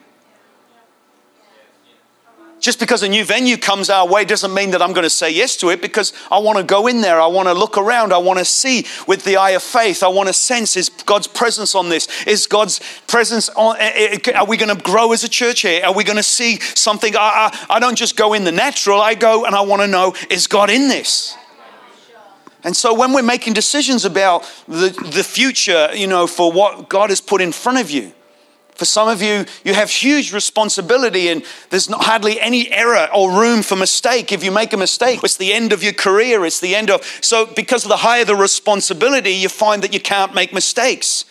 Just 2.58 2.80
because 2.80 3.02
a 3.02 3.08
new 3.08 3.24
venue 3.24 3.58
comes 3.58 3.90
our 3.90 4.08
way 4.08 4.24
doesn't 4.24 4.52
mean 4.52 4.70
that 4.70 4.80
I'm 4.80 4.92
going 4.92 5.04
to 5.04 5.10
say 5.10 5.30
yes 5.30 5.56
to 5.58 5.68
it 5.68 5.82
because 5.82 6.12
I 6.32 6.38
want 6.38 6.58
to 6.58 6.64
go 6.64 6.86
in 6.86 7.02
there. 7.02 7.20
I 7.20 7.26
want 7.26 7.48
to 7.48 7.54
look 7.54 7.76
around. 7.76 8.12
I 8.12 8.18
want 8.18 8.38
to 8.38 8.44
see 8.44 8.86
with 9.06 9.24
the 9.24 9.36
eye 9.36 9.50
of 9.50 9.62
faith. 9.62 10.02
I 10.02 10.08
want 10.08 10.28
to 10.28 10.32
sense 10.32 10.76
is 10.76 10.88
God's 10.88 11.26
presence 11.26 11.74
on 11.74 11.90
this? 11.90 12.08
Is 12.26 12.46
God's 12.46 12.80
presence 13.06 13.50
on? 13.50 13.76
Eh, 13.78 14.18
eh, 14.26 14.32
are 14.32 14.46
we 14.46 14.56
going 14.56 14.74
to 14.74 14.82
grow 14.82 15.12
as 15.12 15.22
a 15.22 15.28
church 15.28 15.60
here? 15.60 15.84
Are 15.84 15.94
we 15.94 16.02
going 16.02 16.16
to 16.16 16.22
see 16.22 16.58
something? 16.58 17.14
I, 17.14 17.52
I, 17.68 17.76
I 17.76 17.78
don't 17.78 17.96
just 17.96 18.16
go 18.16 18.32
in 18.32 18.44
the 18.44 18.52
natural, 18.52 19.00
I 19.00 19.14
go 19.14 19.44
and 19.44 19.54
I 19.54 19.60
want 19.60 19.82
to 19.82 19.88
know 19.88 20.14
is 20.30 20.46
God 20.46 20.70
in 20.70 20.88
this? 20.88 21.36
And 22.64 22.76
so 22.76 22.94
when 22.94 23.12
we're 23.12 23.22
making 23.22 23.52
decisions 23.52 24.04
about 24.04 24.50
the, 24.66 24.88
the 25.12 25.22
future, 25.22 25.90
you 25.94 26.06
know, 26.06 26.26
for 26.26 26.50
what 26.52 26.88
God 26.88 27.10
has 27.10 27.20
put 27.20 27.40
in 27.40 27.52
front 27.52 27.78
of 27.78 27.90
you, 27.90 28.12
for 28.76 28.84
some 28.84 29.08
of 29.08 29.22
you, 29.22 29.46
you 29.64 29.72
have 29.72 29.90
huge 29.90 30.34
responsibility, 30.34 31.28
and 31.28 31.42
there's 31.70 31.88
not 31.88 32.04
hardly 32.04 32.38
any 32.38 32.70
error 32.70 33.08
or 33.14 33.32
room 33.32 33.62
for 33.62 33.74
mistake. 33.74 34.32
If 34.32 34.44
you 34.44 34.50
make 34.50 34.74
a 34.74 34.76
mistake, 34.76 35.20
it's 35.24 35.38
the 35.38 35.54
end 35.54 35.72
of 35.72 35.82
your 35.82 35.94
career. 35.94 36.44
It's 36.44 36.60
the 36.60 36.74
end 36.74 36.90
of. 36.90 37.02
So, 37.22 37.46
because 37.46 37.84
of 37.84 37.88
the 37.88 37.96
higher 37.96 38.26
the 38.26 38.36
responsibility, 38.36 39.30
you 39.30 39.48
find 39.48 39.82
that 39.82 39.94
you 39.94 40.00
can't 40.00 40.34
make 40.34 40.52
mistakes. 40.52 41.24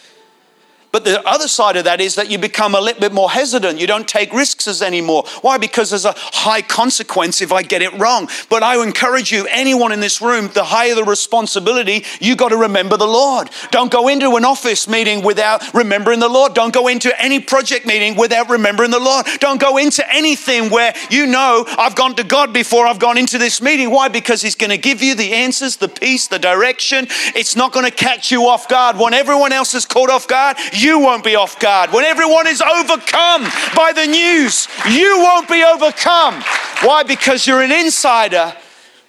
But 0.96 1.04
the 1.04 1.28
other 1.28 1.50
side 1.50 1.76
of 1.76 1.84
that 1.84 2.00
is 2.00 2.16
that 2.16 2.32
you 2.32 2.38
become 2.38 2.74
a 2.74 2.80
little 2.80 3.02
bit 3.02 3.12
more 3.12 3.30
hesitant. 3.30 3.82
You 3.82 3.86
don't 3.86 4.08
take 4.08 4.32
risks 4.32 4.66
as 4.66 4.82
anymore. 4.82 5.26
Why? 5.42 5.58
Because 5.58 5.90
there's 5.90 6.06
a 6.06 6.14
high 6.16 6.62
consequence 6.62 7.42
if 7.42 7.52
I 7.52 7.64
get 7.64 7.82
it 7.82 7.92
wrong. 8.00 8.30
But 8.50 8.64
I 8.64 8.82
encourage 8.82 9.30
you, 9.30 9.46
anyone 9.48 9.92
in 9.92 10.00
this 10.00 10.22
room, 10.22 10.50
the 10.54 10.64
higher 10.64 10.96
the 10.96 11.04
responsibility, 11.04 12.06
you 12.22 12.38
got 12.38 12.48
to 12.48 12.56
remember 12.56 12.96
the 12.96 13.08
Lord. 13.08 13.50
Don't 13.72 13.92
go 13.92 14.08
into 14.08 14.38
an 14.38 14.46
office 14.46 14.88
meeting 14.88 15.22
without 15.22 15.74
remembering 15.74 16.22
the 16.22 16.30
Lord. 16.30 16.54
Don't 16.54 16.74
go 16.74 16.88
into 16.88 17.12
any 17.22 17.42
project 17.42 17.86
meeting 17.86 18.16
without 18.16 18.50
remembering 18.50 18.92
the 18.92 19.00
Lord. 19.00 19.26
Don't 19.42 19.60
go 19.60 19.76
into 19.76 20.10
anything 20.10 20.70
where 20.70 20.96
you 21.10 21.26
know 21.26 21.66
I've 21.78 21.98
gone 21.98 22.16
to 22.16 22.24
God 22.24 22.54
before 22.54 22.88
I've 22.88 23.00
gone 23.00 23.18
into 23.18 23.38
this 23.38 23.62
meeting. 23.62 23.92
Why? 23.92 24.08
Because 24.08 24.42
He's 24.42 24.56
going 24.56 24.70
to 24.70 24.78
give 24.78 25.02
you 25.02 25.14
the 25.14 25.34
answers, 25.34 25.76
the 25.76 25.90
peace, 25.90 26.30
the 26.30 26.40
direction. 26.40 27.08
It's 27.36 27.58
not 27.58 27.74
going 27.74 27.86
to 27.86 27.92
catch 27.92 28.32
you 28.32 28.48
off 28.48 28.70
guard. 28.70 28.96
When 28.96 29.14
everyone 29.14 29.52
else 29.52 29.74
is 29.74 29.86
caught 29.86 30.10
off 30.10 30.26
guard, 30.30 30.56
you 30.86 31.00
won't 31.00 31.24
be 31.24 31.36
off 31.36 31.60
guard. 31.60 31.92
When 31.92 32.06
everyone 32.06 32.48
is 32.48 32.62
overcome 32.62 33.44
by 33.76 33.92
the 33.94 34.06
news, 34.06 34.68
you 34.90 35.18
won't 35.20 35.50
be 35.50 35.64
overcome. 35.64 36.42
Why? 36.84 37.04
Because 37.04 37.48
you're 37.48 37.62
an 37.62 37.72
insider 37.72 38.54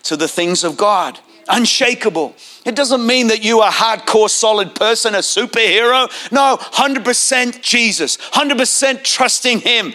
to 0.05 0.17
the 0.17 0.27
things 0.27 0.65
of 0.65 0.79
God, 0.79 1.21
unshakable. 1.49 2.35
It 2.65 2.75
doesn't 2.75 3.07
mean 3.07 3.29
that 3.29 3.45
you 3.45 3.61
are 3.61 3.69
a 3.69 3.73
hardcore, 3.73 4.31
solid 4.31 4.75
person, 4.75 5.15
a 5.15 5.19
superhero. 5.19 6.11
No, 6.33 6.57
100% 6.59 7.61
Jesus, 7.61 8.17
100% 8.17 9.05
trusting 9.05 9.61
Him. 9.61 9.95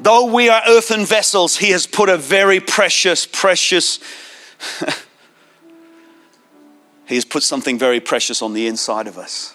Though 0.00 0.32
we 0.32 0.48
are 0.48 0.62
earthen 0.68 1.04
vessels, 1.04 1.56
He 1.56 1.70
has 1.70 1.86
put 1.86 2.08
a 2.08 2.16
very 2.16 2.60
precious, 2.60 3.26
precious 3.26 3.98
He 7.08 7.14
has 7.14 7.24
put 7.24 7.42
something 7.42 7.78
very 7.78 8.00
precious 8.00 8.42
on 8.42 8.52
the 8.52 8.66
inside 8.66 9.06
of 9.06 9.16
us. 9.16 9.54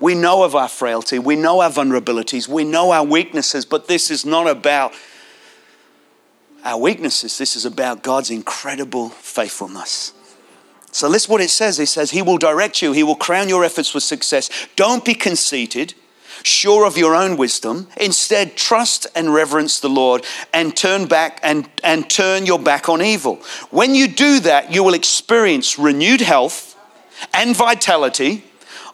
We 0.00 0.14
know 0.14 0.44
of 0.44 0.54
our 0.54 0.68
frailty, 0.68 1.18
we 1.18 1.36
know 1.36 1.60
our 1.60 1.70
vulnerabilities, 1.70 2.46
we 2.46 2.64
know 2.64 2.90
our 2.90 3.04
weaknesses, 3.04 3.64
but 3.64 3.88
this 3.88 4.10
is 4.10 4.24
not 4.24 4.46
about 4.46 4.94
our 6.64 6.78
weaknesses. 6.78 7.38
This 7.38 7.56
is 7.56 7.64
about 7.64 8.02
God's 8.02 8.30
incredible 8.30 9.08
faithfulness. 9.08 10.12
So, 10.92 11.08
listen 11.08 11.32
what 11.32 11.40
it 11.40 11.50
says. 11.50 11.78
It 11.78 11.86
says, 11.86 12.10
He 12.10 12.22
will 12.22 12.38
direct 12.38 12.82
you, 12.82 12.92
He 12.92 13.02
will 13.02 13.16
crown 13.16 13.48
your 13.48 13.64
efforts 13.64 13.94
with 13.94 14.02
success. 14.02 14.50
Don't 14.76 15.04
be 15.04 15.14
conceited, 15.14 15.94
sure 16.42 16.86
of 16.86 16.98
your 16.98 17.14
own 17.14 17.36
wisdom. 17.36 17.88
Instead, 17.98 18.56
trust 18.56 19.06
and 19.14 19.32
reverence 19.32 19.80
the 19.80 19.88
Lord 19.88 20.24
and 20.52 20.76
turn 20.76 21.06
back 21.06 21.40
and, 21.42 21.68
and 21.84 22.10
turn 22.10 22.44
your 22.44 22.58
back 22.58 22.88
on 22.88 23.00
evil. 23.00 23.36
When 23.70 23.94
you 23.94 24.08
do 24.08 24.40
that, 24.40 24.72
you 24.72 24.82
will 24.82 24.94
experience 24.94 25.78
renewed 25.78 26.20
health 26.20 26.69
and 27.32 27.56
vitality. 27.56 28.44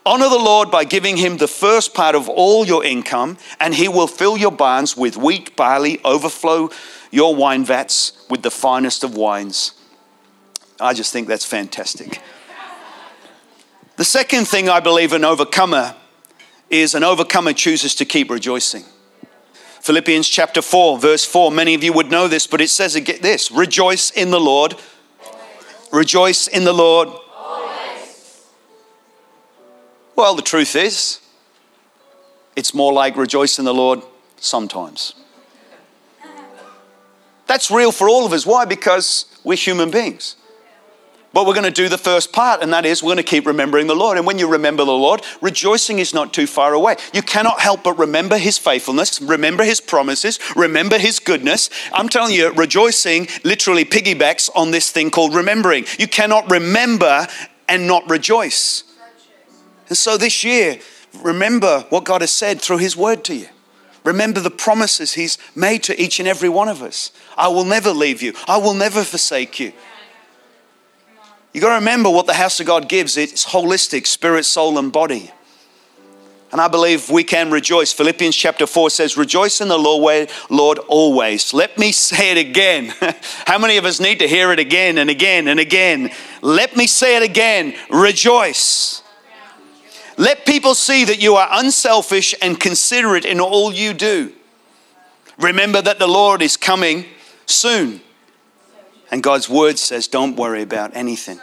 Honor 0.05 0.29
the 0.29 0.37
Lord 0.37 0.71
by 0.71 0.85
giving 0.85 1.17
him 1.17 1.37
the 1.37 1.47
first 1.47 1.93
part 1.93 2.15
of 2.15 2.29
all 2.29 2.65
your 2.65 2.83
income, 2.83 3.37
and 3.59 3.75
he 3.75 3.89
will 3.89 4.07
fill 4.07 4.37
your 4.37 4.51
barns 4.51 4.95
with 4.95 5.17
wheat, 5.17 5.55
barley, 5.55 5.99
overflow 6.05 6.69
your 7.11 7.35
wine 7.35 7.65
vats 7.65 8.25
with 8.29 8.41
the 8.41 8.51
finest 8.51 9.03
of 9.03 9.15
wines. 9.15 9.73
I 10.79 10.93
just 10.93 11.11
think 11.11 11.27
that's 11.27 11.45
fantastic. 11.45 12.21
The 13.97 14.05
second 14.05 14.47
thing 14.47 14.69
I 14.69 14.79
believe 14.79 15.11
an 15.11 15.25
overcomer 15.25 15.95
is 16.69 16.93
an 16.93 17.03
overcomer 17.03 17.53
chooses 17.53 17.95
to 17.95 18.05
keep 18.05 18.29
rejoicing. 18.29 18.83
Philippians 19.81 20.27
chapter 20.27 20.61
4, 20.61 20.99
verse 20.99 21.25
4. 21.25 21.51
Many 21.51 21.73
of 21.73 21.83
you 21.83 21.93
would 21.93 22.11
know 22.11 22.27
this, 22.27 22.45
but 22.45 22.61
it 22.61 22.69
says 22.69 22.95
get 22.99 23.21
this 23.21 23.51
Rejoice 23.51 24.11
in 24.11 24.31
the 24.31 24.39
Lord. 24.39 24.75
Rejoice 25.91 26.47
in 26.47 26.63
the 26.63 26.73
Lord 26.73 27.09
well, 30.17 30.35
the 30.35 30.41
truth 30.41 30.75
is, 30.75 31.21
it's 32.55 32.73
more 32.73 32.91
like 32.91 33.15
rejoice 33.15 33.59
in 33.59 33.65
the 33.65 33.73
Lord 33.73 34.01
sometimes. 34.37 35.13
That's 37.45 37.71
real 37.71 37.91
for 37.91 38.09
all 38.09 38.25
of 38.25 38.33
us. 38.33 38.45
Why? 38.45 38.65
Because 38.65 39.25
we're 39.43 39.55
human 39.55 39.91
beings. 39.91 40.35
But 41.33 41.45
we're 41.45 41.53
going 41.53 41.65
to 41.65 41.71
do 41.71 41.87
the 41.87 41.99
first 41.99 42.33
part, 42.33 42.63
and 42.63 42.73
that 42.73 42.83
is 42.83 43.03
we're 43.03 43.09
going 43.09 43.17
to 43.17 43.23
keep 43.23 43.45
remembering 43.45 43.85
the 43.85 43.95
Lord. 43.95 44.17
And 44.17 44.25
when 44.25 44.39
you 44.39 44.49
remember 44.49 44.83
the 44.83 44.91
Lord, 44.91 45.21
rejoicing 45.39 45.99
is 45.99 46.13
not 46.13 46.33
too 46.33 46.47
far 46.47 46.73
away. 46.73 46.95
You 47.13 47.21
cannot 47.21 47.59
help 47.59 47.83
but 47.83 47.99
remember 47.99 48.39
His 48.39 48.57
faithfulness, 48.57 49.21
remember 49.21 49.63
His 49.63 49.79
promises, 49.79 50.39
remember 50.55 50.97
His 50.97 51.19
goodness. 51.19 51.69
I'm 51.93 52.09
telling 52.09 52.33
you, 52.33 52.51
rejoicing 52.53 53.27
literally 53.43 53.85
piggybacks 53.85 54.49
on 54.55 54.71
this 54.71 54.89
thing 54.91 55.11
called 55.11 55.35
remembering. 55.35 55.85
You 55.99 56.07
cannot 56.07 56.49
remember 56.49 57.27
and 57.69 57.85
not 57.85 58.09
rejoice. 58.09 58.83
And 59.89 59.97
so 59.97 60.17
this 60.17 60.43
year, 60.43 60.79
remember 61.21 61.85
what 61.89 62.03
God 62.03 62.21
has 62.21 62.31
said 62.31 62.61
through 62.61 62.77
His 62.77 62.95
word 62.95 63.23
to 63.25 63.35
you. 63.35 63.47
Remember 64.03 64.39
the 64.39 64.51
promises 64.51 65.13
He's 65.13 65.37
made 65.55 65.83
to 65.83 66.01
each 66.01 66.19
and 66.19 66.27
every 66.27 66.49
one 66.49 66.69
of 66.69 66.81
us. 66.81 67.11
I 67.37 67.49
will 67.49 67.65
never 67.65 67.91
leave 67.91 68.21
you, 68.21 68.33
I 68.47 68.57
will 68.57 68.73
never 68.73 69.03
forsake 69.03 69.59
you. 69.59 69.73
You've 71.53 71.63
got 71.63 71.69
to 71.69 71.79
remember 71.79 72.09
what 72.09 72.27
the 72.27 72.33
house 72.33 72.59
of 72.59 72.67
God 72.67 72.87
gives 72.87 73.17
it's 73.17 73.45
holistic, 73.45 74.05
spirit, 74.05 74.45
soul, 74.45 74.77
and 74.77 74.91
body. 74.91 75.31
And 76.51 76.61
I 76.61 76.67
believe 76.69 77.09
we 77.09 77.23
can 77.23 77.51
rejoice. 77.51 77.91
Philippians 77.91 78.35
chapter 78.35 78.65
4 78.65 78.89
says, 78.89 79.17
Rejoice 79.17 79.59
in 79.59 79.67
the 79.67 79.77
Lord, 79.77 80.79
always. 80.87 81.53
Let 81.53 81.77
me 81.77 81.91
say 81.91 82.31
it 82.31 82.37
again. 82.37 82.93
How 83.45 83.57
many 83.57 83.77
of 83.77 83.85
us 83.85 83.99
need 83.99 84.19
to 84.19 84.27
hear 84.27 84.51
it 84.51 84.59
again 84.59 84.97
and 84.97 85.09
again 85.09 85.47
and 85.47 85.59
again? 85.59 86.11
Let 86.41 86.77
me 86.77 86.87
say 86.87 87.17
it 87.17 87.23
again. 87.23 87.75
Rejoice. 87.89 89.01
Let 90.17 90.45
people 90.45 90.73
see 90.73 91.05
that 91.05 91.21
you 91.21 91.35
are 91.35 91.47
unselfish 91.51 92.33
and 92.41 92.59
considerate 92.59 93.23
in 93.25 93.39
all 93.39 93.71
you 93.71 93.93
do. 93.93 94.33
Remember 95.37 95.81
that 95.81 95.99
the 95.99 96.07
Lord 96.07 96.41
is 96.41 96.57
coming 96.57 97.05
soon. 97.45 98.01
And 99.11 99.21
God's 99.21 99.47
word 99.47 99.77
says, 99.77 100.07
don't 100.07 100.35
worry 100.35 100.63
about 100.63 100.95
anything. 100.95 101.39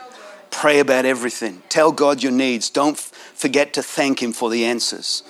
Pray 0.50 0.80
about 0.80 1.04
everything. 1.04 1.62
Tell 1.68 1.92
God 1.92 2.22
your 2.22 2.32
needs. 2.32 2.68
Don't 2.68 2.98
forget 2.98 3.72
to 3.74 3.82
thank 3.82 4.22
Him 4.22 4.32
for 4.32 4.50
the 4.50 4.64
answers. 4.64 5.22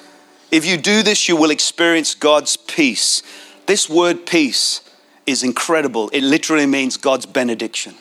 If 0.51 0.67
you 0.67 0.77
do 0.77 1.03
this, 1.03 1.29
you 1.29 1.37
will 1.37 1.51
experience 1.51 2.15
God's 2.15 2.57
peace. 2.57 3.23
This 3.67 3.89
word 3.89 4.27
peace 4.27 4.81
is 5.27 5.43
incredible. 5.43 6.09
It 6.11 6.23
literally 6.23 6.67
means 6.67 6.97
God's 6.97 7.27
benediction. 7.27 7.95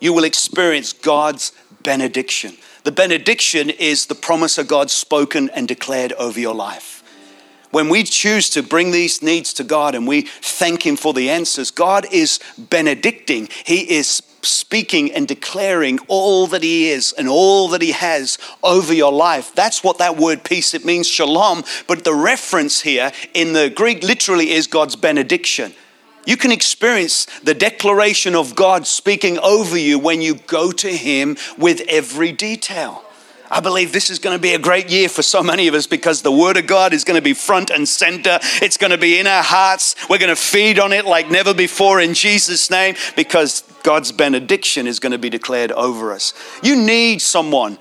You 0.00 0.12
will 0.12 0.24
experience 0.24 0.92
God's 0.92 1.52
benediction. 1.82 2.56
The 2.86 2.92
benediction 2.92 3.68
is 3.68 4.06
the 4.06 4.14
promise 4.14 4.58
of 4.58 4.68
God 4.68 4.92
spoken 4.92 5.50
and 5.50 5.66
declared 5.66 6.12
over 6.12 6.38
your 6.38 6.54
life. 6.54 7.02
When 7.72 7.88
we 7.88 8.04
choose 8.04 8.48
to 8.50 8.62
bring 8.62 8.92
these 8.92 9.24
needs 9.24 9.52
to 9.54 9.64
God 9.64 9.96
and 9.96 10.06
we 10.06 10.22
thank 10.22 10.86
Him 10.86 10.94
for 10.94 11.12
the 11.12 11.28
answers, 11.28 11.72
God 11.72 12.06
is 12.12 12.38
benedicting. 12.56 13.48
He 13.64 13.96
is 13.96 14.22
speaking 14.42 15.10
and 15.12 15.26
declaring 15.26 15.98
all 16.06 16.46
that 16.46 16.62
he 16.62 16.88
is 16.88 17.10
and 17.10 17.28
all 17.28 17.66
that 17.70 17.82
he 17.82 17.90
has 17.90 18.38
over 18.62 18.94
your 18.94 19.12
life. 19.12 19.52
That's 19.52 19.82
what 19.82 19.98
that 19.98 20.16
word 20.16 20.44
peace 20.44 20.72
it 20.72 20.84
means 20.84 21.08
shalom, 21.08 21.64
but 21.88 22.04
the 22.04 22.14
reference 22.14 22.82
here 22.82 23.10
in 23.34 23.52
the 23.52 23.68
Greek 23.68 24.04
literally 24.04 24.52
is 24.52 24.68
God's 24.68 24.94
benediction. 24.94 25.74
You 26.26 26.36
can 26.36 26.52
experience 26.52 27.26
the 27.42 27.54
declaration 27.54 28.34
of 28.34 28.54
God 28.54 28.86
speaking 28.86 29.38
over 29.38 29.78
you 29.78 29.98
when 29.98 30.20
you 30.20 30.34
go 30.34 30.72
to 30.72 30.88
Him 30.88 31.36
with 31.56 31.80
every 31.88 32.32
detail. 32.32 33.04
I 33.50 33.60
believe 33.60 33.92
this 33.92 34.10
is 34.10 34.18
going 34.18 34.36
to 34.36 34.42
be 34.42 34.54
a 34.54 34.58
great 34.58 34.90
year 34.90 35.08
for 35.08 35.22
so 35.22 35.42
many 35.42 35.68
of 35.68 35.74
us 35.74 35.86
because 35.86 36.22
the 36.22 36.32
Word 36.32 36.56
of 36.56 36.66
God 36.66 36.92
is 36.92 37.04
going 37.04 37.16
to 37.16 37.22
be 37.22 37.32
front 37.32 37.70
and 37.70 37.88
center. 37.88 38.40
It's 38.60 38.76
going 38.76 38.90
to 38.90 38.98
be 38.98 39.20
in 39.20 39.26
our 39.28 39.42
hearts. 39.42 39.94
We're 40.10 40.18
going 40.18 40.30
to 40.30 40.36
feed 40.36 40.80
on 40.80 40.92
it 40.92 41.04
like 41.04 41.30
never 41.30 41.54
before 41.54 42.00
in 42.00 42.14
Jesus' 42.14 42.70
name 42.70 42.96
because 43.14 43.62
God's 43.84 44.10
benediction 44.10 44.88
is 44.88 44.98
going 44.98 45.12
to 45.12 45.18
be 45.18 45.30
declared 45.30 45.70
over 45.72 46.12
us. 46.12 46.34
You 46.60 46.74
need 46.74 47.22
someone 47.22 47.78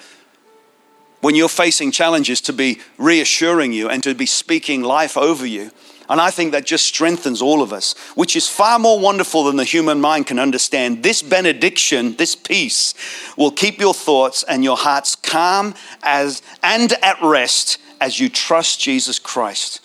when 1.22 1.34
you're 1.34 1.50
facing 1.50 1.92
challenges 1.92 2.42
to 2.42 2.54
be 2.54 2.80
reassuring 3.00 3.74
you 3.74 3.90
and 3.90 4.04
to 4.04 4.14
be 4.14 4.28
speaking 4.28 4.84
life 4.84 5.18
over 5.18 5.48
you. 5.48 5.72
And 6.08 6.22
I 6.22 6.30
think 6.30 6.52
that 6.52 6.66
just 6.66 6.86
strengthens 6.86 7.42
all 7.42 7.62
of 7.62 7.74
us, 7.74 7.96
which 8.16 8.36
is 8.36 8.48
far 8.48 8.78
more 8.78 9.00
wonderful 9.00 9.46
than 9.46 9.56
the 9.56 9.64
human 9.64 10.00
mind 10.00 10.28
can 10.28 10.38
understand. 10.38 11.02
This 11.02 11.22
benediction, 11.22 12.16
this 12.16 12.36
peace, 12.36 12.94
will 13.36 13.52
keep 13.52 13.80
your 13.80 13.94
thoughts 13.94 14.44
and 14.44 14.64
your 14.64 14.78
hearts 14.78 15.16
calm 15.16 15.74
as, 16.04 16.42
and 16.62 16.94
at 17.02 17.18
rest 17.22 17.80
as 18.00 18.20
you 18.20 18.30
trust 18.30 18.80
Jesus 18.80 19.18
Christ. 19.18 19.82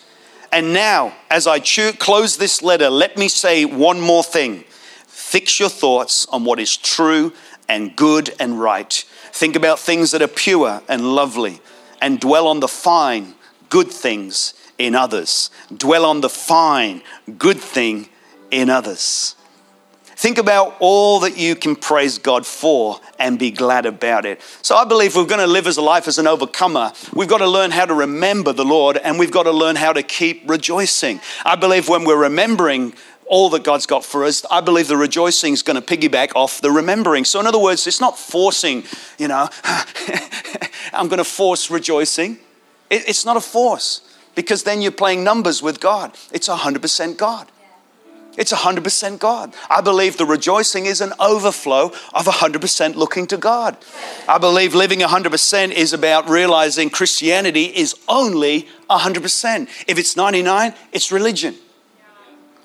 And 0.51 0.73
now, 0.73 1.13
as 1.29 1.47
I 1.47 1.59
close 1.59 2.37
this 2.37 2.61
letter, 2.61 2.89
let 2.89 3.17
me 3.17 3.27
say 3.27 3.65
one 3.65 3.99
more 3.99 4.23
thing. 4.23 4.65
Fix 5.07 5.59
your 5.59 5.69
thoughts 5.69 6.27
on 6.27 6.43
what 6.43 6.59
is 6.59 6.75
true 6.75 7.33
and 7.67 7.95
good 7.95 8.35
and 8.39 8.59
right. 8.59 8.93
Think 9.31 9.55
about 9.55 9.79
things 9.79 10.11
that 10.11 10.21
are 10.21 10.27
pure 10.27 10.81
and 10.87 11.15
lovely, 11.15 11.61
and 12.01 12.19
dwell 12.19 12.47
on 12.47 12.59
the 12.59 12.67
fine, 12.67 13.33
good 13.69 13.89
things 13.89 14.53
in 14.85 14.95
others. 14.95 15.49
Dwell 15.75 16.05
on 16.05 16.21
the 16.21 16.29
fine, 16.29 17.01
good 17.37 17.59
thing 17.59 18.09
in 18.49 18.69
others. 18.69 19.35
Think 20.21 20.37
about 20.37 20.75
all 20.79 21.21
that 21.21 21.37
you 21.37 21.55
can 21.55 21.75
praise 21.75 22.19
God 22.19 22.45
for 22.45 22.99
and 23.17 23.39
be 23.39 23.49
glad 23.49 23.87
about 23.87 24.23
it. 24.23 24.39
So, 24.61 24.75
I 24.75 24.85
believe 24.85 25.15
we're 25.15 25.25
going 25.25 25.41
to 25.41 25.47
live 25.47 25.65
as 25.65 25.77
a 25.77 25.81
life 25.81 26.07
as 26.07 26.19
an 26.19 26.27
overcomer. 26.27 26.91
We've 27.13 27.27
got 27.27 27.39
to 27.39 27.47
learn 27.47 27.71
how 27.71 27.85
to 27.85 27.93
remember 27.95 28.53
the 28.53 28.63
Lord 28.63 28.97
and 28.97 29.17
we've 29.17 29.31
got 29.31 29.43
to 29.43 29.51
learn 29.51 29.75
how 29.75 29.93
to 29.93 30.03
keep 30.03 30.47
rejoicing. 30.47 31.21
I 31.43 31.55
believe 31.55 31.89
when 31.89 32.03
we're 32.03 32.21
remembering 32.21 32.93
all 33.25 33.49
that 33.49 33.63
God's 33.63 33.87
got 33.87 34.05
for 34.05 34.23
us, 34.23 34.45
I 34.51 34.61
believe 34.61 34.89
the 34.89 34.97
rejoicing 34.97 35.53
is 35.53 35.63
going 35.63 35.81
to 35.81 35.97
piggyback 35.97 36.35
off 36.35 36.61
the 36.61 36.69
remembering. 36.69 37.25
So, 37.25 37.39
in 37.39 37.47
other 37.47 37.57
words, 37.57 37.87
it's 37.87 38.01
not 38.01 38.19
forcing, 38.19 38.83
you 39.17 39.27
know, 39.27 39.49
I'm 40.93 41.07
going 41.07 41.17
to 41.17 41.23
force 41.23 41.71
rejoicing. 41.71 42.37
It's 42.91 43.25
not 43.25 43.37
a 43.37 43.41
force 43.41 44.01
because 44.35 44.63
then 44.63 44.81
you're 44.81 44.91
playing 44.91 45.23
numbers 45.23 45.61
with 45.61 45.79
God. 45.79 46.15
It's 46.31 46.47
100% 46.47 47.17
God. 47.17 47.47
It's 48.37 48.53
100% 48.53 49.19
God. 49.19 49.53
I 49.69 49.81
believe 49.81 50.17
the 50.17 50.25
rejoicing 50.25 50.85
is 50.85 51.01
an 51.01 51.11
overflow 51.19 51.91
of 52.13 52.25
100% 52.25 52.95
looking 52.95 53.27
to 53.27 53.37
God. 53.37 53.77
I 54.27 54.37
believe 54.37 54.73
living 54.73 54.99
100% 54.99 55.71
is 55.71 55.91
about 55.91 56.29
realizing 56.29 56.89
Christianity 56.89 57.65
is 57.65 57.93
only 58.07 58.67
100%. 58.89 59.67
If 59.87 59.99
it's 59.99 60.15
99, 60.15 60.73
it's 60.93 61.11
religion. 61.11 61.55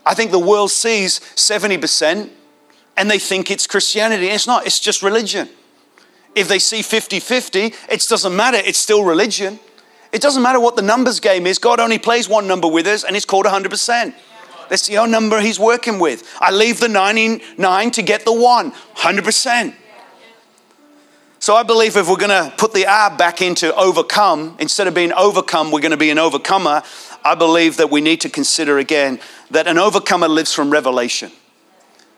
I 0.04 0.14
think 0.14 0.30
the 0.30 0.38
world 0.38 0.70
sees 0.70 1.18
70% 1.34 2.30
and 2.96 3.10
they 3.10 3.18
think 3.18 3.50
it's 3.50 3.66
Christianity. 3.66 4.28
It's 4.28 4.46
not, 4.46 4.66
it's 4.66 4.78
just 4.78 5.02
religion. 5.02 5.48
If 6.36 6.48
they 6.48 6.60
see 6.60 6.82
50 6.82 7.18
50, 7.18 7.74
it 7.90 8.06
doesn't 8.08 8.36
matter, 8.36 8.58
it's 8.58 8.78
still 8.78 9.04
religion. 9.04 9.58
It 10.12 10.22
doesn't 10.22 10.42
matter 10.42 10.60
what 10.60 10.76
the 10.76 10.82
numbers 10.82 11.20
game 11.20 11.46
is, 11.46 11.58
God 11.58 11.80
only 11.80 11.98
plays 11.98 12.28
one 12.28 12.46
number 12.46 12.68
with 12.68 12.86
us, 12.86 13.04
and 13.04 13.16
it's 13.16 13.26
called 13.26 13.46
100%. 13.46 14.14
That's 14.68 14.86
the 14.86 14.98
only 14.98 15.12
number 15.12 15.40
He's 15.40 15.58
working 15.58 15.98
with. 15.98 16.28
I 16.40 16.50
leave 16.50 16.80
the 16.80 16.88
99 16.88 17.90
to 17.92 18.02
get 18.02 18.24
the 18.24 18.32
one, 18.32 18.72
100%. 18.96 19.74
So 21.38 21.54
I 21.54 21.62
believe 21.62 21.96
if 21.96 22.08
we're 22.08 22.16
going 22.16 22.30
to 22.30 22.52
put 22.56 22.72
the 22.72 22.86
R 22.86 23.16
back 23.16 23.42
into 23.42 23.74
overcome, 23.76 24.56
instead 24.58 24.88
of 24.88 24.94
being 24.94 25.12
overcome, 25.12 25.70
we're 25.70 25.80
going 25.80 25.90
to 25.90 25.96
be 25.96 26.10
an 26.10 26.18
overcomer. 26.18 26.82
I 27.24 27.34
believe 27.34 27.76
that 27.76 27.90
we 27.90 28.00
need 28.00 28.20
to 28.22 28.28
consider 28.28 28.78
again 28.78 29.20
that 29.50 29.66
an 29.66 29.78
overcomer 29.78 30.28
lives 30.28 30.52
from 30.52 30.70
revelation. 30.70 31.30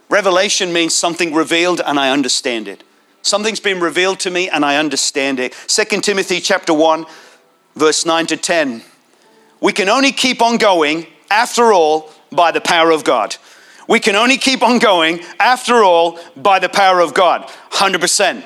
Revelation 0.09 0.73
means 0.73 0.95
something 0.95 1.35
revealed 1.35 1.81
and 1.85 1.99
I 1.99 2.11
understand 2.11 2.69
it. 2.69 2.85
Something's 3.21 3.61
been 3.61 3.81
revealed 3.81 4.21
to 4.21 4.31
me 4.31 4.49
and 4.49 4.65
I 4.65 4.77
understand 4.77 5.41
it. 5.41 5.53
2 5.67 6.01
Timothy 6.01 6.41
chapter 6.41 6.73
1 6.73 7.05
verse 7.79 8.05
9 8.05 8.27
to 8.27 8.37
10. 8.37 8.83
We 9.61 9.73
can 9.73 9.89
only 9.89 10.13
keep 10.13 10.43
on 10.43 10.57
going, 10.57 11.07
after 11.31 11.73
all, 11.73 12.11
by 12.31 12.51
the 12.51 12.61
power 12.61 12.91
of 12.91 13.05
God. 13.05 13.37
We 13.89 14.01
can 14.01 14.17
only 14.17 14.37
keep 14.37 14.63
on 14.63 14.79
going, 14.79 15.21
after 15.41 15.83
all, 15.83 16.19
by 16.37 16.59
the 16.59 16.69
power 16.69 17.01
of 17.01 17.15
God. 17.15 17.49
100%. 17.71 18.45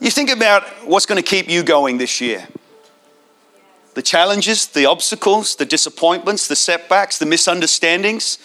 You 0.00 0.10
think 0.10 0.30
about 0.30 0.64
what's 0.86 1.06
going 1.06 1.22
to 1.22 1.28
keep 1.28 1.48
you 1.48 1.62
going 1.62 1.98
this 1.98 2.20
year 2.20 2.46
the 3.94 4.02
challenges, 4.02 4.68
the 4.68 4.86
obstacles, 4.86 5.56
the 5.56 5.64
disappointments, 5.64 6.46
the 6.46 6.54
setbacks, 6.54 7.18
the 7.18 7.26
misunderstandings. 7.26 8.38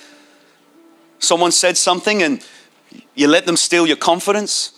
Someone 1.20 1.52
said 1.52 1.78
something 1.78 2.24
and 2.24 2.44
you 3.14 3.28
let 3.28 3.46
them 3.46 3.56
steal 3.56 3.86
your 3.86 3.98
confidence. 3.98 4.72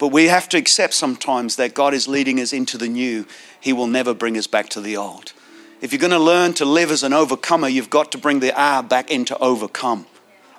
But 0.00 0.08
we 0.08 0.28
have 0.28 0.48
to 0.48 0.56
accept 0.56 0.94
sometimes 0.94 1.56
that 1.56 1.74
God 1.74 1.92
is 1.92 2.08
leading 2.08 2.40
us 2.40 2.54
into 2.54 2.78
the 2.78 2.88
new. 2.88 3.26
He 3.60 3.74
will 3.74 3.86
never 3.86 4.14
bring 4.14 4.38
us 4.38 4.46
back 4.46 4.70
to 4.70 4.80
the 4.80 4.96
old. 4.96 5.34
If 5.82 5.92
you're 5.92 6.00
going 6.00 6.10
to 6.10 6.18
learn 6.18 6.54
to 6.54 6.64
live 6.64 6.90
as 6.90 7.02
an 7.02 7.12
overcomer, 7.12 7.68
you've 7.68 7.90
got 7.90 8.10
to 8.12 8.18
bring 8.18 8.40
the 8.40 8.58
R 8.58 8.82
back 8.82 9.10
into 9.10 9.36
overcome. 9.38 10.06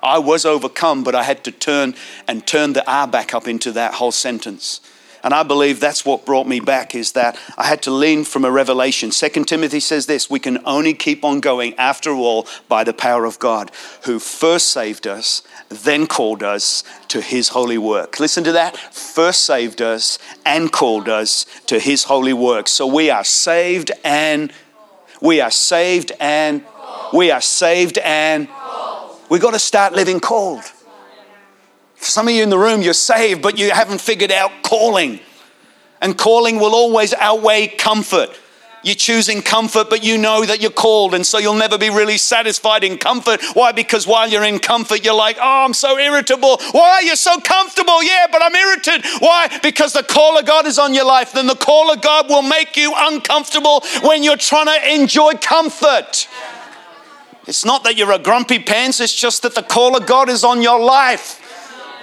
I 0.03 0.19
was 0.19 0.45
overcome, 0.45 1.03
but 1.03 1.15
I 1.15 1.23
had 1.23 1.43
to 1.45 1.51
turn 1.51 1.95
and 2.27 2.45
turn 2.45 2.73
the 2.73 2.87
R 2.87 3.07
back 3.07 3.33
up 3.33 3.47
into 3.47 3.71
that 3.71 3.95
whole 3.95 4.11
sentence. 4.11 4.79
And 5.23 5.33
I 5.33 5.43
believe 5.43 5.79
that's 5.79 6.05
what 6.05 6.25
brought 6.25 6.47
me 6.47 6.59
back 6.59 6.95
is 6.95 7.11
that 7.13 7.37
I 7.57 7.65
had 7.65 7.81
to 7.83 7.91
lean 7.91 8.23
from 8.23 8.43
a 8.43 8.51
revelation. 8.51 9.11
Second 9.11 9.45
Timothy 9.45 9.79
says 9.79 10.05
this, 10.05 10.29
we 10.29 10.39
can 10.39 10.59
only 10.65 10.93
keep 10.93 11.23
on 11.23 11.39
going 11.39 11.75
after 11.75 12.11
all 12.11 12.47
by 12.67 12.83
the 12.83 12.93
power 12.93 13.25
of 13.25 13.39
God 13.39 13.71
who 14.05 14.19
first 14.19 14.67
saved 14.71 15.05
us, 15.05 15.43
then 15.69 16.07
called 16.07 16.43
us 16.43 16.83
to 17.09 17.21
his 17.21 17.49
holy 17.49 17.77
work. 17.77 18.19
Listen 18.19 18.43
to 18.43 18.51
that. 18.53 18.77
First 18.77 19.41
saved 19.41 19.81
us 19.81 20.17
and 20.45 20.71
called 20.71 21.07
us 21.07 21.45
to 21.67 21.79
his 21.79 22.05
holy 22.05 22.33
work. 22.33 22.67
So 22.67 22.87
we 22.87 23.09
are 23.09 23.23
saved 23.23 23.91
and 24.03 24.51
we 25.21 25.39
are 25.39 25.51
saved 25.51 26.11
and 26.19 26.63
we 27.13 27.29
are 27.29 27.41
saved 27.41 27.99
and 27.99 28.47
we 29.29 29.39
got 29.39 29.51
to 29.51 29.59
start 29.59 29.93
living 29.93 30.19
called. 30.19 30.63
Some 32.01 32.27
of 32.27 32.33
you 32.33 32.41
in 32.41 32.49
the 32.49 32.57
room, 32.57 32.81
you're 32.81 32.93
saved, 32.93 33.41
but 33.41 33.59
you 33.59 33.69
haven't 33.69 34.01
figured 34.01 34.31
out 34.31 34.51
calling. 34.63 35.19
And 36.01 36.17
calling 36.17 36.59
will 36.59 36.73
always 36.73 37.13
outweigh 37.13 37.67
comfort. 37.67 38.31
You're 38.83 38.95
choosing 38.95 39.43
comfort, 39.43 39.91
but 39.91 40.03
you 40.03 40.17
know 40.17 40.43
that 40.43 40.59
you're 40.59 40.71
called, 40.71 41.13
and 41.13 41.23
so 41.23 41.37
you'll 41.37 41.53
never 41.53 41.77
be 41.77 41.91
really 41.91 42.17
satisfied 42.17 42.83
in 42.83 42.97
comfort. 42.97 43.39
Why? 43.53 43.71
Because 43.71 44.07
while 44.07 44.27
you're 44.27 44.43
in 44.43 44.57
comfort, 44.57 45.05
you're 45.05 45.13
like, 45.13 45.37
oh, 45.39 45.65
I'm 45.65 45.75
so 45.75 45.99
irritable. 45.99 46.57
Why? 46.71 46.89
are 46.89 47.03
You're 47.03 47.15
so 47.15 47.39
comfortable. 47.39 48.01
Yeah, 48.01 48.25
but 48.31 48.41
I'm 48.43 48.55
irritated. 48.55 49.05
Why? 49.19 49.59
Because 49.61 49.93
the 49.93 50.01
call 50.01 50.39
of 50.39 50.47
God 50.47 50.65
is 50.65 50.79
on 50.79 50.95
your 50.95 51.05
life. 51.05 51.33
Then 51.33 51.45
the 51.45 51.53
call 51.53 51.93
of 51.93 52.01
God 52.01 52.27
will 52.29 52.41
make 52.41 52.75
you 52.75 52.93
uncomfortable 52.97 53.83
when 54.01 54.23
you're 54.23 54.37
trying 54.37 54.65
to 54.65 54.91
enjoy 54.91 55.33
comfort. 55.33 56.27
It's 57.45 57.63
not 57.63 57.83
that 57.83 57.95
you're 57.95 58.11
a 58.11 58.19
grumpy 58.19 58.57
pants, 58.57 58.99
it's 58.99 59.15
just 59.15 59.43
that 59.43 59.53
the 59.53 59.63
call 59.63 59.95
of 59.95 60.07
God 60.07 60.29
is 60.29 60.43
on 60.43 60.63
your 60.63 60.79
life. 60.79 61.37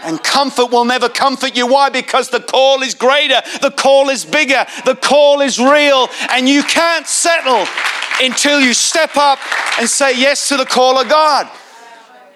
And 0.03 0.23
comfort 0.23 0.71
will 0.71 0.85
never 0.85 1.09
comfort 1.09 1.57
you. 1.57 1.67
Why? 1.67 1.91
Because 1.91 2.29
the 2.29 2.41
call 2.41 2.83
is 2.83 2.95
greater, 2.95 3.41
the 3.61 3.71
call 3.71 4.09
is 4.09 4.25
bigger, 4.25 4.65
the 4.85 4.95
call 4.95 5.41
is 5.41 5.59
real, 5.59 6.09
and 6.31 6.49
you 6.49 6.63
can't 6.63 7.07
settle 7.07 7.67
until 8.21 8.61
you 8.61 8.75
step 8.75 9.17
up 9.17 9.39
and 9.79 9.89
say 9.89 10.19
yes 10.19 10.49
to 10.49 10.57
the 10.57 10.67
call 10.67 11.01
of 11.01 11.09
God. 11.09 11.49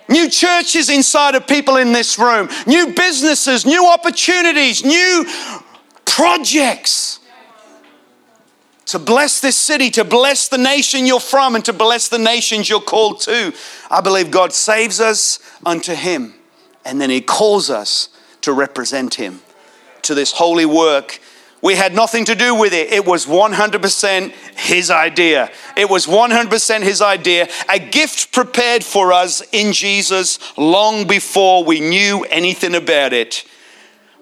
New 0.08 0.28
churches 0.28 0.90
inside 0.90 1.34
of 1.34 1.46
people 1.46 1.76
in 1.76 1.92
this 1.92 2.18
room, 2.18 2.48
new 2.66 2.92
businesses, 2.94 3.64
new 3.64 3.88
opportunities, 3.88 4.84
new 4.84 5.26
projects 6.04 7.20
to 8.86 8.98
bless 8.98 9.40
this 9.40 9.56
city, 9.56 9.88
to 9.90 10.04
bless 10.04 10.48
the 10.48 10.58
nation 10.58 11.06
you're 11.06 11.20
from, 11.20 11.54
and 11.54 11.64
to 11.64 11.72
bless 11.72 12.08
the 12.08 12.18
nations 12.18 12.68
you're 12.68 12.80
called 12.80 13.20
to. 13.20 13.54
I 13.90 14.02
believe 14.02 14.30
God 14.30 14.52
saves 14.52 15.00
us 15.00 15.38
unto 15.64 15.94
Him 15.94 16.34
and 16.84 17.00
then 17.00 17.10
He 17.10 17.20
calls 17.20 17.70
us 17.70 18.08
to 18.42 18.52
represent 18.52 19.14
Him 19.14 19.40
to 20.02 20.14
this 20.14 20.32
holy 20.32 20.66
work. 20.66 21.20
We 21.62 21.76
had 21.76 21.94
nothing 21.94 22.24
to 22.24 22.34
do 22.34 22.56
with 22.56 22.72
it. 22.72 22.92
It 22.92 23.06
was 23.06 23.24
100% 23.24 24.32
His 24.56 24.90
idea. 24.90 25.50
It 25.76 25.88
was 25.88 26.06
100% 26.06 26.82
His 26.82 27.00
idea. 27.00 27.48
A 27.68 27.78
gift 27.78 28.32
prepared 28.32 28.82
for 28.82 29.12
us 29.12 29.42
in 29.52 29.72
Jesus 29.72 30.40
long 30.58 31.06
before 31.06 31.62
we 31.62 31.80
knew 31.80 32.24
anything 32.24 32.74
about 32.74 33.12
it. 33.12 33.44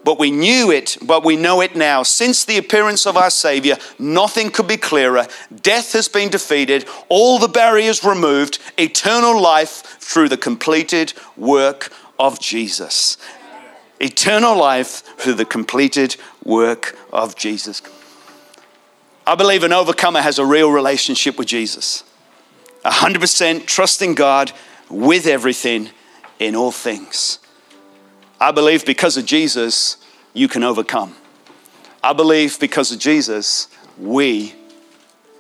But 0.03 0.19
we 0.19 0.31
knew 0.31 0.71
it, 0.71 0.97
but 1.03 1.25
we 1.25 1.37
know 1.37 1.61
it 1.61 1.77
now. 1.77 2.03
Since 2.03 2.45
the 2.45 2.57
appearance 2.57 3.07
of 3.07 3.19
our 3.19 3.31
Savior, 3.31 3.77
nothing 3.99 4.51
could 4.51 4.67
be 4.67 4.79
clearer. 4.79 5.27
Death 5.63 5.93
has 5.93 6.09
been 6.09 6.31
defeated, 6.31 6.87
all 7.09 7.39
the 7.39 7.49
barriers 7.49 8.03
removed, 8.03 8.59
eternal 8.79 9.41
life 9.41 9.99
through 10.01 10.31
the 10.31 10.39
completed 10.39 11.13
work 11.37 11.93
of 12.21 12.39
Jesus. 12.39 13.17
eternal 14.01 14.57
life 14.57 15.03
through 15.19 15.35
the 15.35 15.45
completed 15.45 16.17
work 16.43 16.99
of 17.13 17.37
Jesus. 17.37 17.83
I 19.27 19.35
believe 19.35 19.63
an 19.63 19.73
overcomer 19.73 20.23
has 20.23 20.39
a 20.39 20.45
real 20.45 20.71
relationship 20.71 21.39
with 21.39 21.49
Jesus. 21.49 22.03
100% 22.85 23.67
trusting 23.67 24.15
God 24.15 24.53
with 24.89 25.27
everything 25.27 25.91
in 26.39 26.57
all 26.57 26.73
things. 26.73 27.39
I 28.41 28.53
believe 28.53 28.87
because 28.87 29.19
of 29.19 29.27
Jesus, 29.27 29.99
you 30.33 30.49
can 30.49 30.65
overcome. 30.65 31.15
I 32.03 32.15
believe 32.15 32.59
because 32.59 32.91
of 32.91 32.99
Jesus, 32.99 33.69
we 33.99 34.55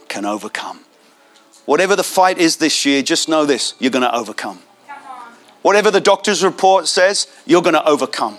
can 0.08 0.26
overcome. 0.26 0.80
Whatever 1.64 1.96
the 1.96 2.04
fight 2.04 2.36
is 2.36 2.58
this 2.58 2.84
year, 2.84 3.00
just 3.00 3.26
know 3.26 3.46
this 3.46 3.74
you're 3.78 3.90
going 3.90 4.02
to 4.02 4.14
overcome. 4.14 4.60
Whatever 5.62 5.90
the 5.90 6.00
doctor's 6.00 6.42
report 6.42 6.88
says, 6.88 7.26
you're 7.46 7.62
going 7.62 7.74
to 7.74 7.86
overcome. 7.86 8.38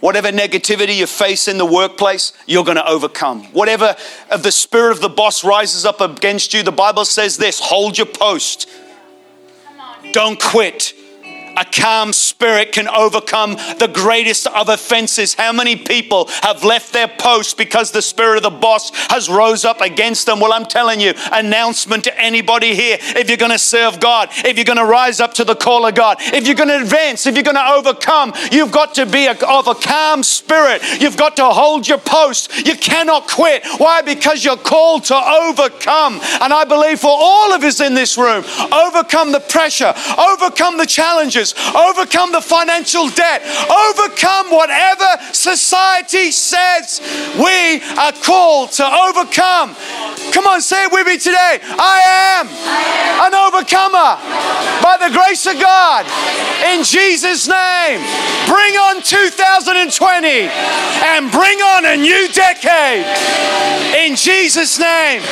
Whatever 0.00 0.30
negativity 0.30 0.96
you 0.96 1.06
face 1.06 1.48
in 1.48 1.58
the 1.58 1.66
workplace, 1.66 2.32
you're 2.46 2.64
going 2.64 2.76
to 2.76 2.88
overcome. 2.88 3.44
Whatever 3.52 3.96
of 4.30 4.42
the 4.42 4.52
spirit 4.52 4.92
of 4.92 5.00
the 5.00 5.08
boss 5.08 5.42
rises 5.42 5.84
up 5.84 6.00
against 6.00 6.54
you, 6.54 6.62
the 6.62 6.70
Bible 6.70 7.04
says 7.04 7.36
this 7.36 7.58
hold 7.58 7.98
your 7.98 8.06
post. 8.06 8.68
Don't 10.12 10.40
quit. 10.40 10.94
A 11.58 11.64
calm 11.64 12.12
spirit 12.12 12.70
can 12.70 12.88
overcome 12.88 13.54
the 13.78 13.90
greatest 13.92 14.46
of 14.46 14.68
offenses. 14.68 15.34
How 15.34 15.52
many 15.52 15.74
people 15.74 16.28
have 16.42 16.62
left 16.62 16.92
their 16.92 17.08
post 17.08 17.58
because 17.58 17.90
the 17.90 18.00
spirit 18.00 18.36
of 18.36 18.44
the 18.44 18.50
boss 18.50 18.92
has 19.10 19.28
rose 19.28 19.64
up 19.64 19.80
against 19.80 20.26
them? 20.26 20.38
Well, 20.38 20.52
I'm 20.52 20.66
telling 20.66 21.00
you, 21.00 21.14
announcement 21.32 22.04
to 22.04 22.16
anybody 22.20 22.76
here. 22.76 22.98
If 23.00 23.28
you're 23.28 23.38
going 23.38 23.50
to 23.50 23.58
serve 23.58 23.98
God, 23.98 24.28
if 24.32 24.56
you're 24.56 24.64
going 24.64 24.78
to 24.78 24.84
rise 24.84 25.18
up 25.18 25.34
to 25.34 25.44
the 25.44 25.56
call 25.56 25.84
of 25.84 25.96
God, 25.96 26.18
if 26.20 26.46
you're 26.46 26.54
going 26.54 26.68
to 26.68 26.80
advance, 26.80 27.26
if 27.26 27.34
you're 27.34 27.42
going 27.42 27.56
to 27.56 27.72
overcome, 27.72 28.32
you've 28.52 28.70
got 28.70 28.94
to 28.94 29.06
be 29.06 29.26
a, 29.26 29.32
of 29.32 29.66
a 29.66 29.74
calm 29.74 30.22
spirit. 30.22 30.80
You've 31.00 31.16
got 31.16 31.36
to 31.38 31.44
hold 31.46 31.88
your 31.88 31.98
post. 31.98 32.66
You 32.66 32.76
cannot 32.76 33.28
quit. 33.28 33.64
Why? 33.78 34.02
Because 34.02 34.44
you're 34.44 34.56
called 34.56 35.06
to 35.06 35.16
overcome. 35.16 36.20
And 36.40 36.52
I 36.52 36.64
believe 36.64 37.00
for 37.00 37.10
all 37.10 37.52
of 37.52 37.64
us 37.64 37.80
in 37.80 37.94
this 37.94 38.16
room, 38.16 38.44
overcome 38.72 39.32
the 39.32 39.40
pressure, 39.40 39.92
overcome 40.16 40.78
the 40.78 40.86
challenges 40.86 41.47
overcome 41.74 42.32
the 42.32 42.40
financial 42.40 43.08
debt, 43.10 43.42
overcome 43.68 44.50
whatever 44.50 45.06
society 45.32 46.30
says 46.30 47.00
we 47.36 47.80
are 47.98 48.12
called 48.24 48.72
to 48.72 48.84
overcome. 48.84 49.74
Come 50.32 50.46
on, 50.46 50.60
say 50.60 50.84
it 50.84 50.92
with 50.92 51.06
me 51.06 51.18
today. 51.18 51.60
I 51.62 52.40
am, 52.40 52.46
an 53.26 53.34
overcomer 53.34 54.18
by 54.82 54.96
the 55.00 55.12
grace 55.14 55.46
of 55.46 55.60
God 55.60 56.06
in 56.74 56.84
Jesus' 56.84 57.48
name. 57.48 58.00
Bring 58.46 58.74
on 58.76 59.02
2020 59.02 60.48
and 61.04 61.30
bring 61.30 61.58
on 61.60 61.86
a 61.86 61.96
new 61.96 62.28
decade 62.32 63.04
in 63.94 64.16
Jesus' 64.16 64.78
name. 64.78 65.22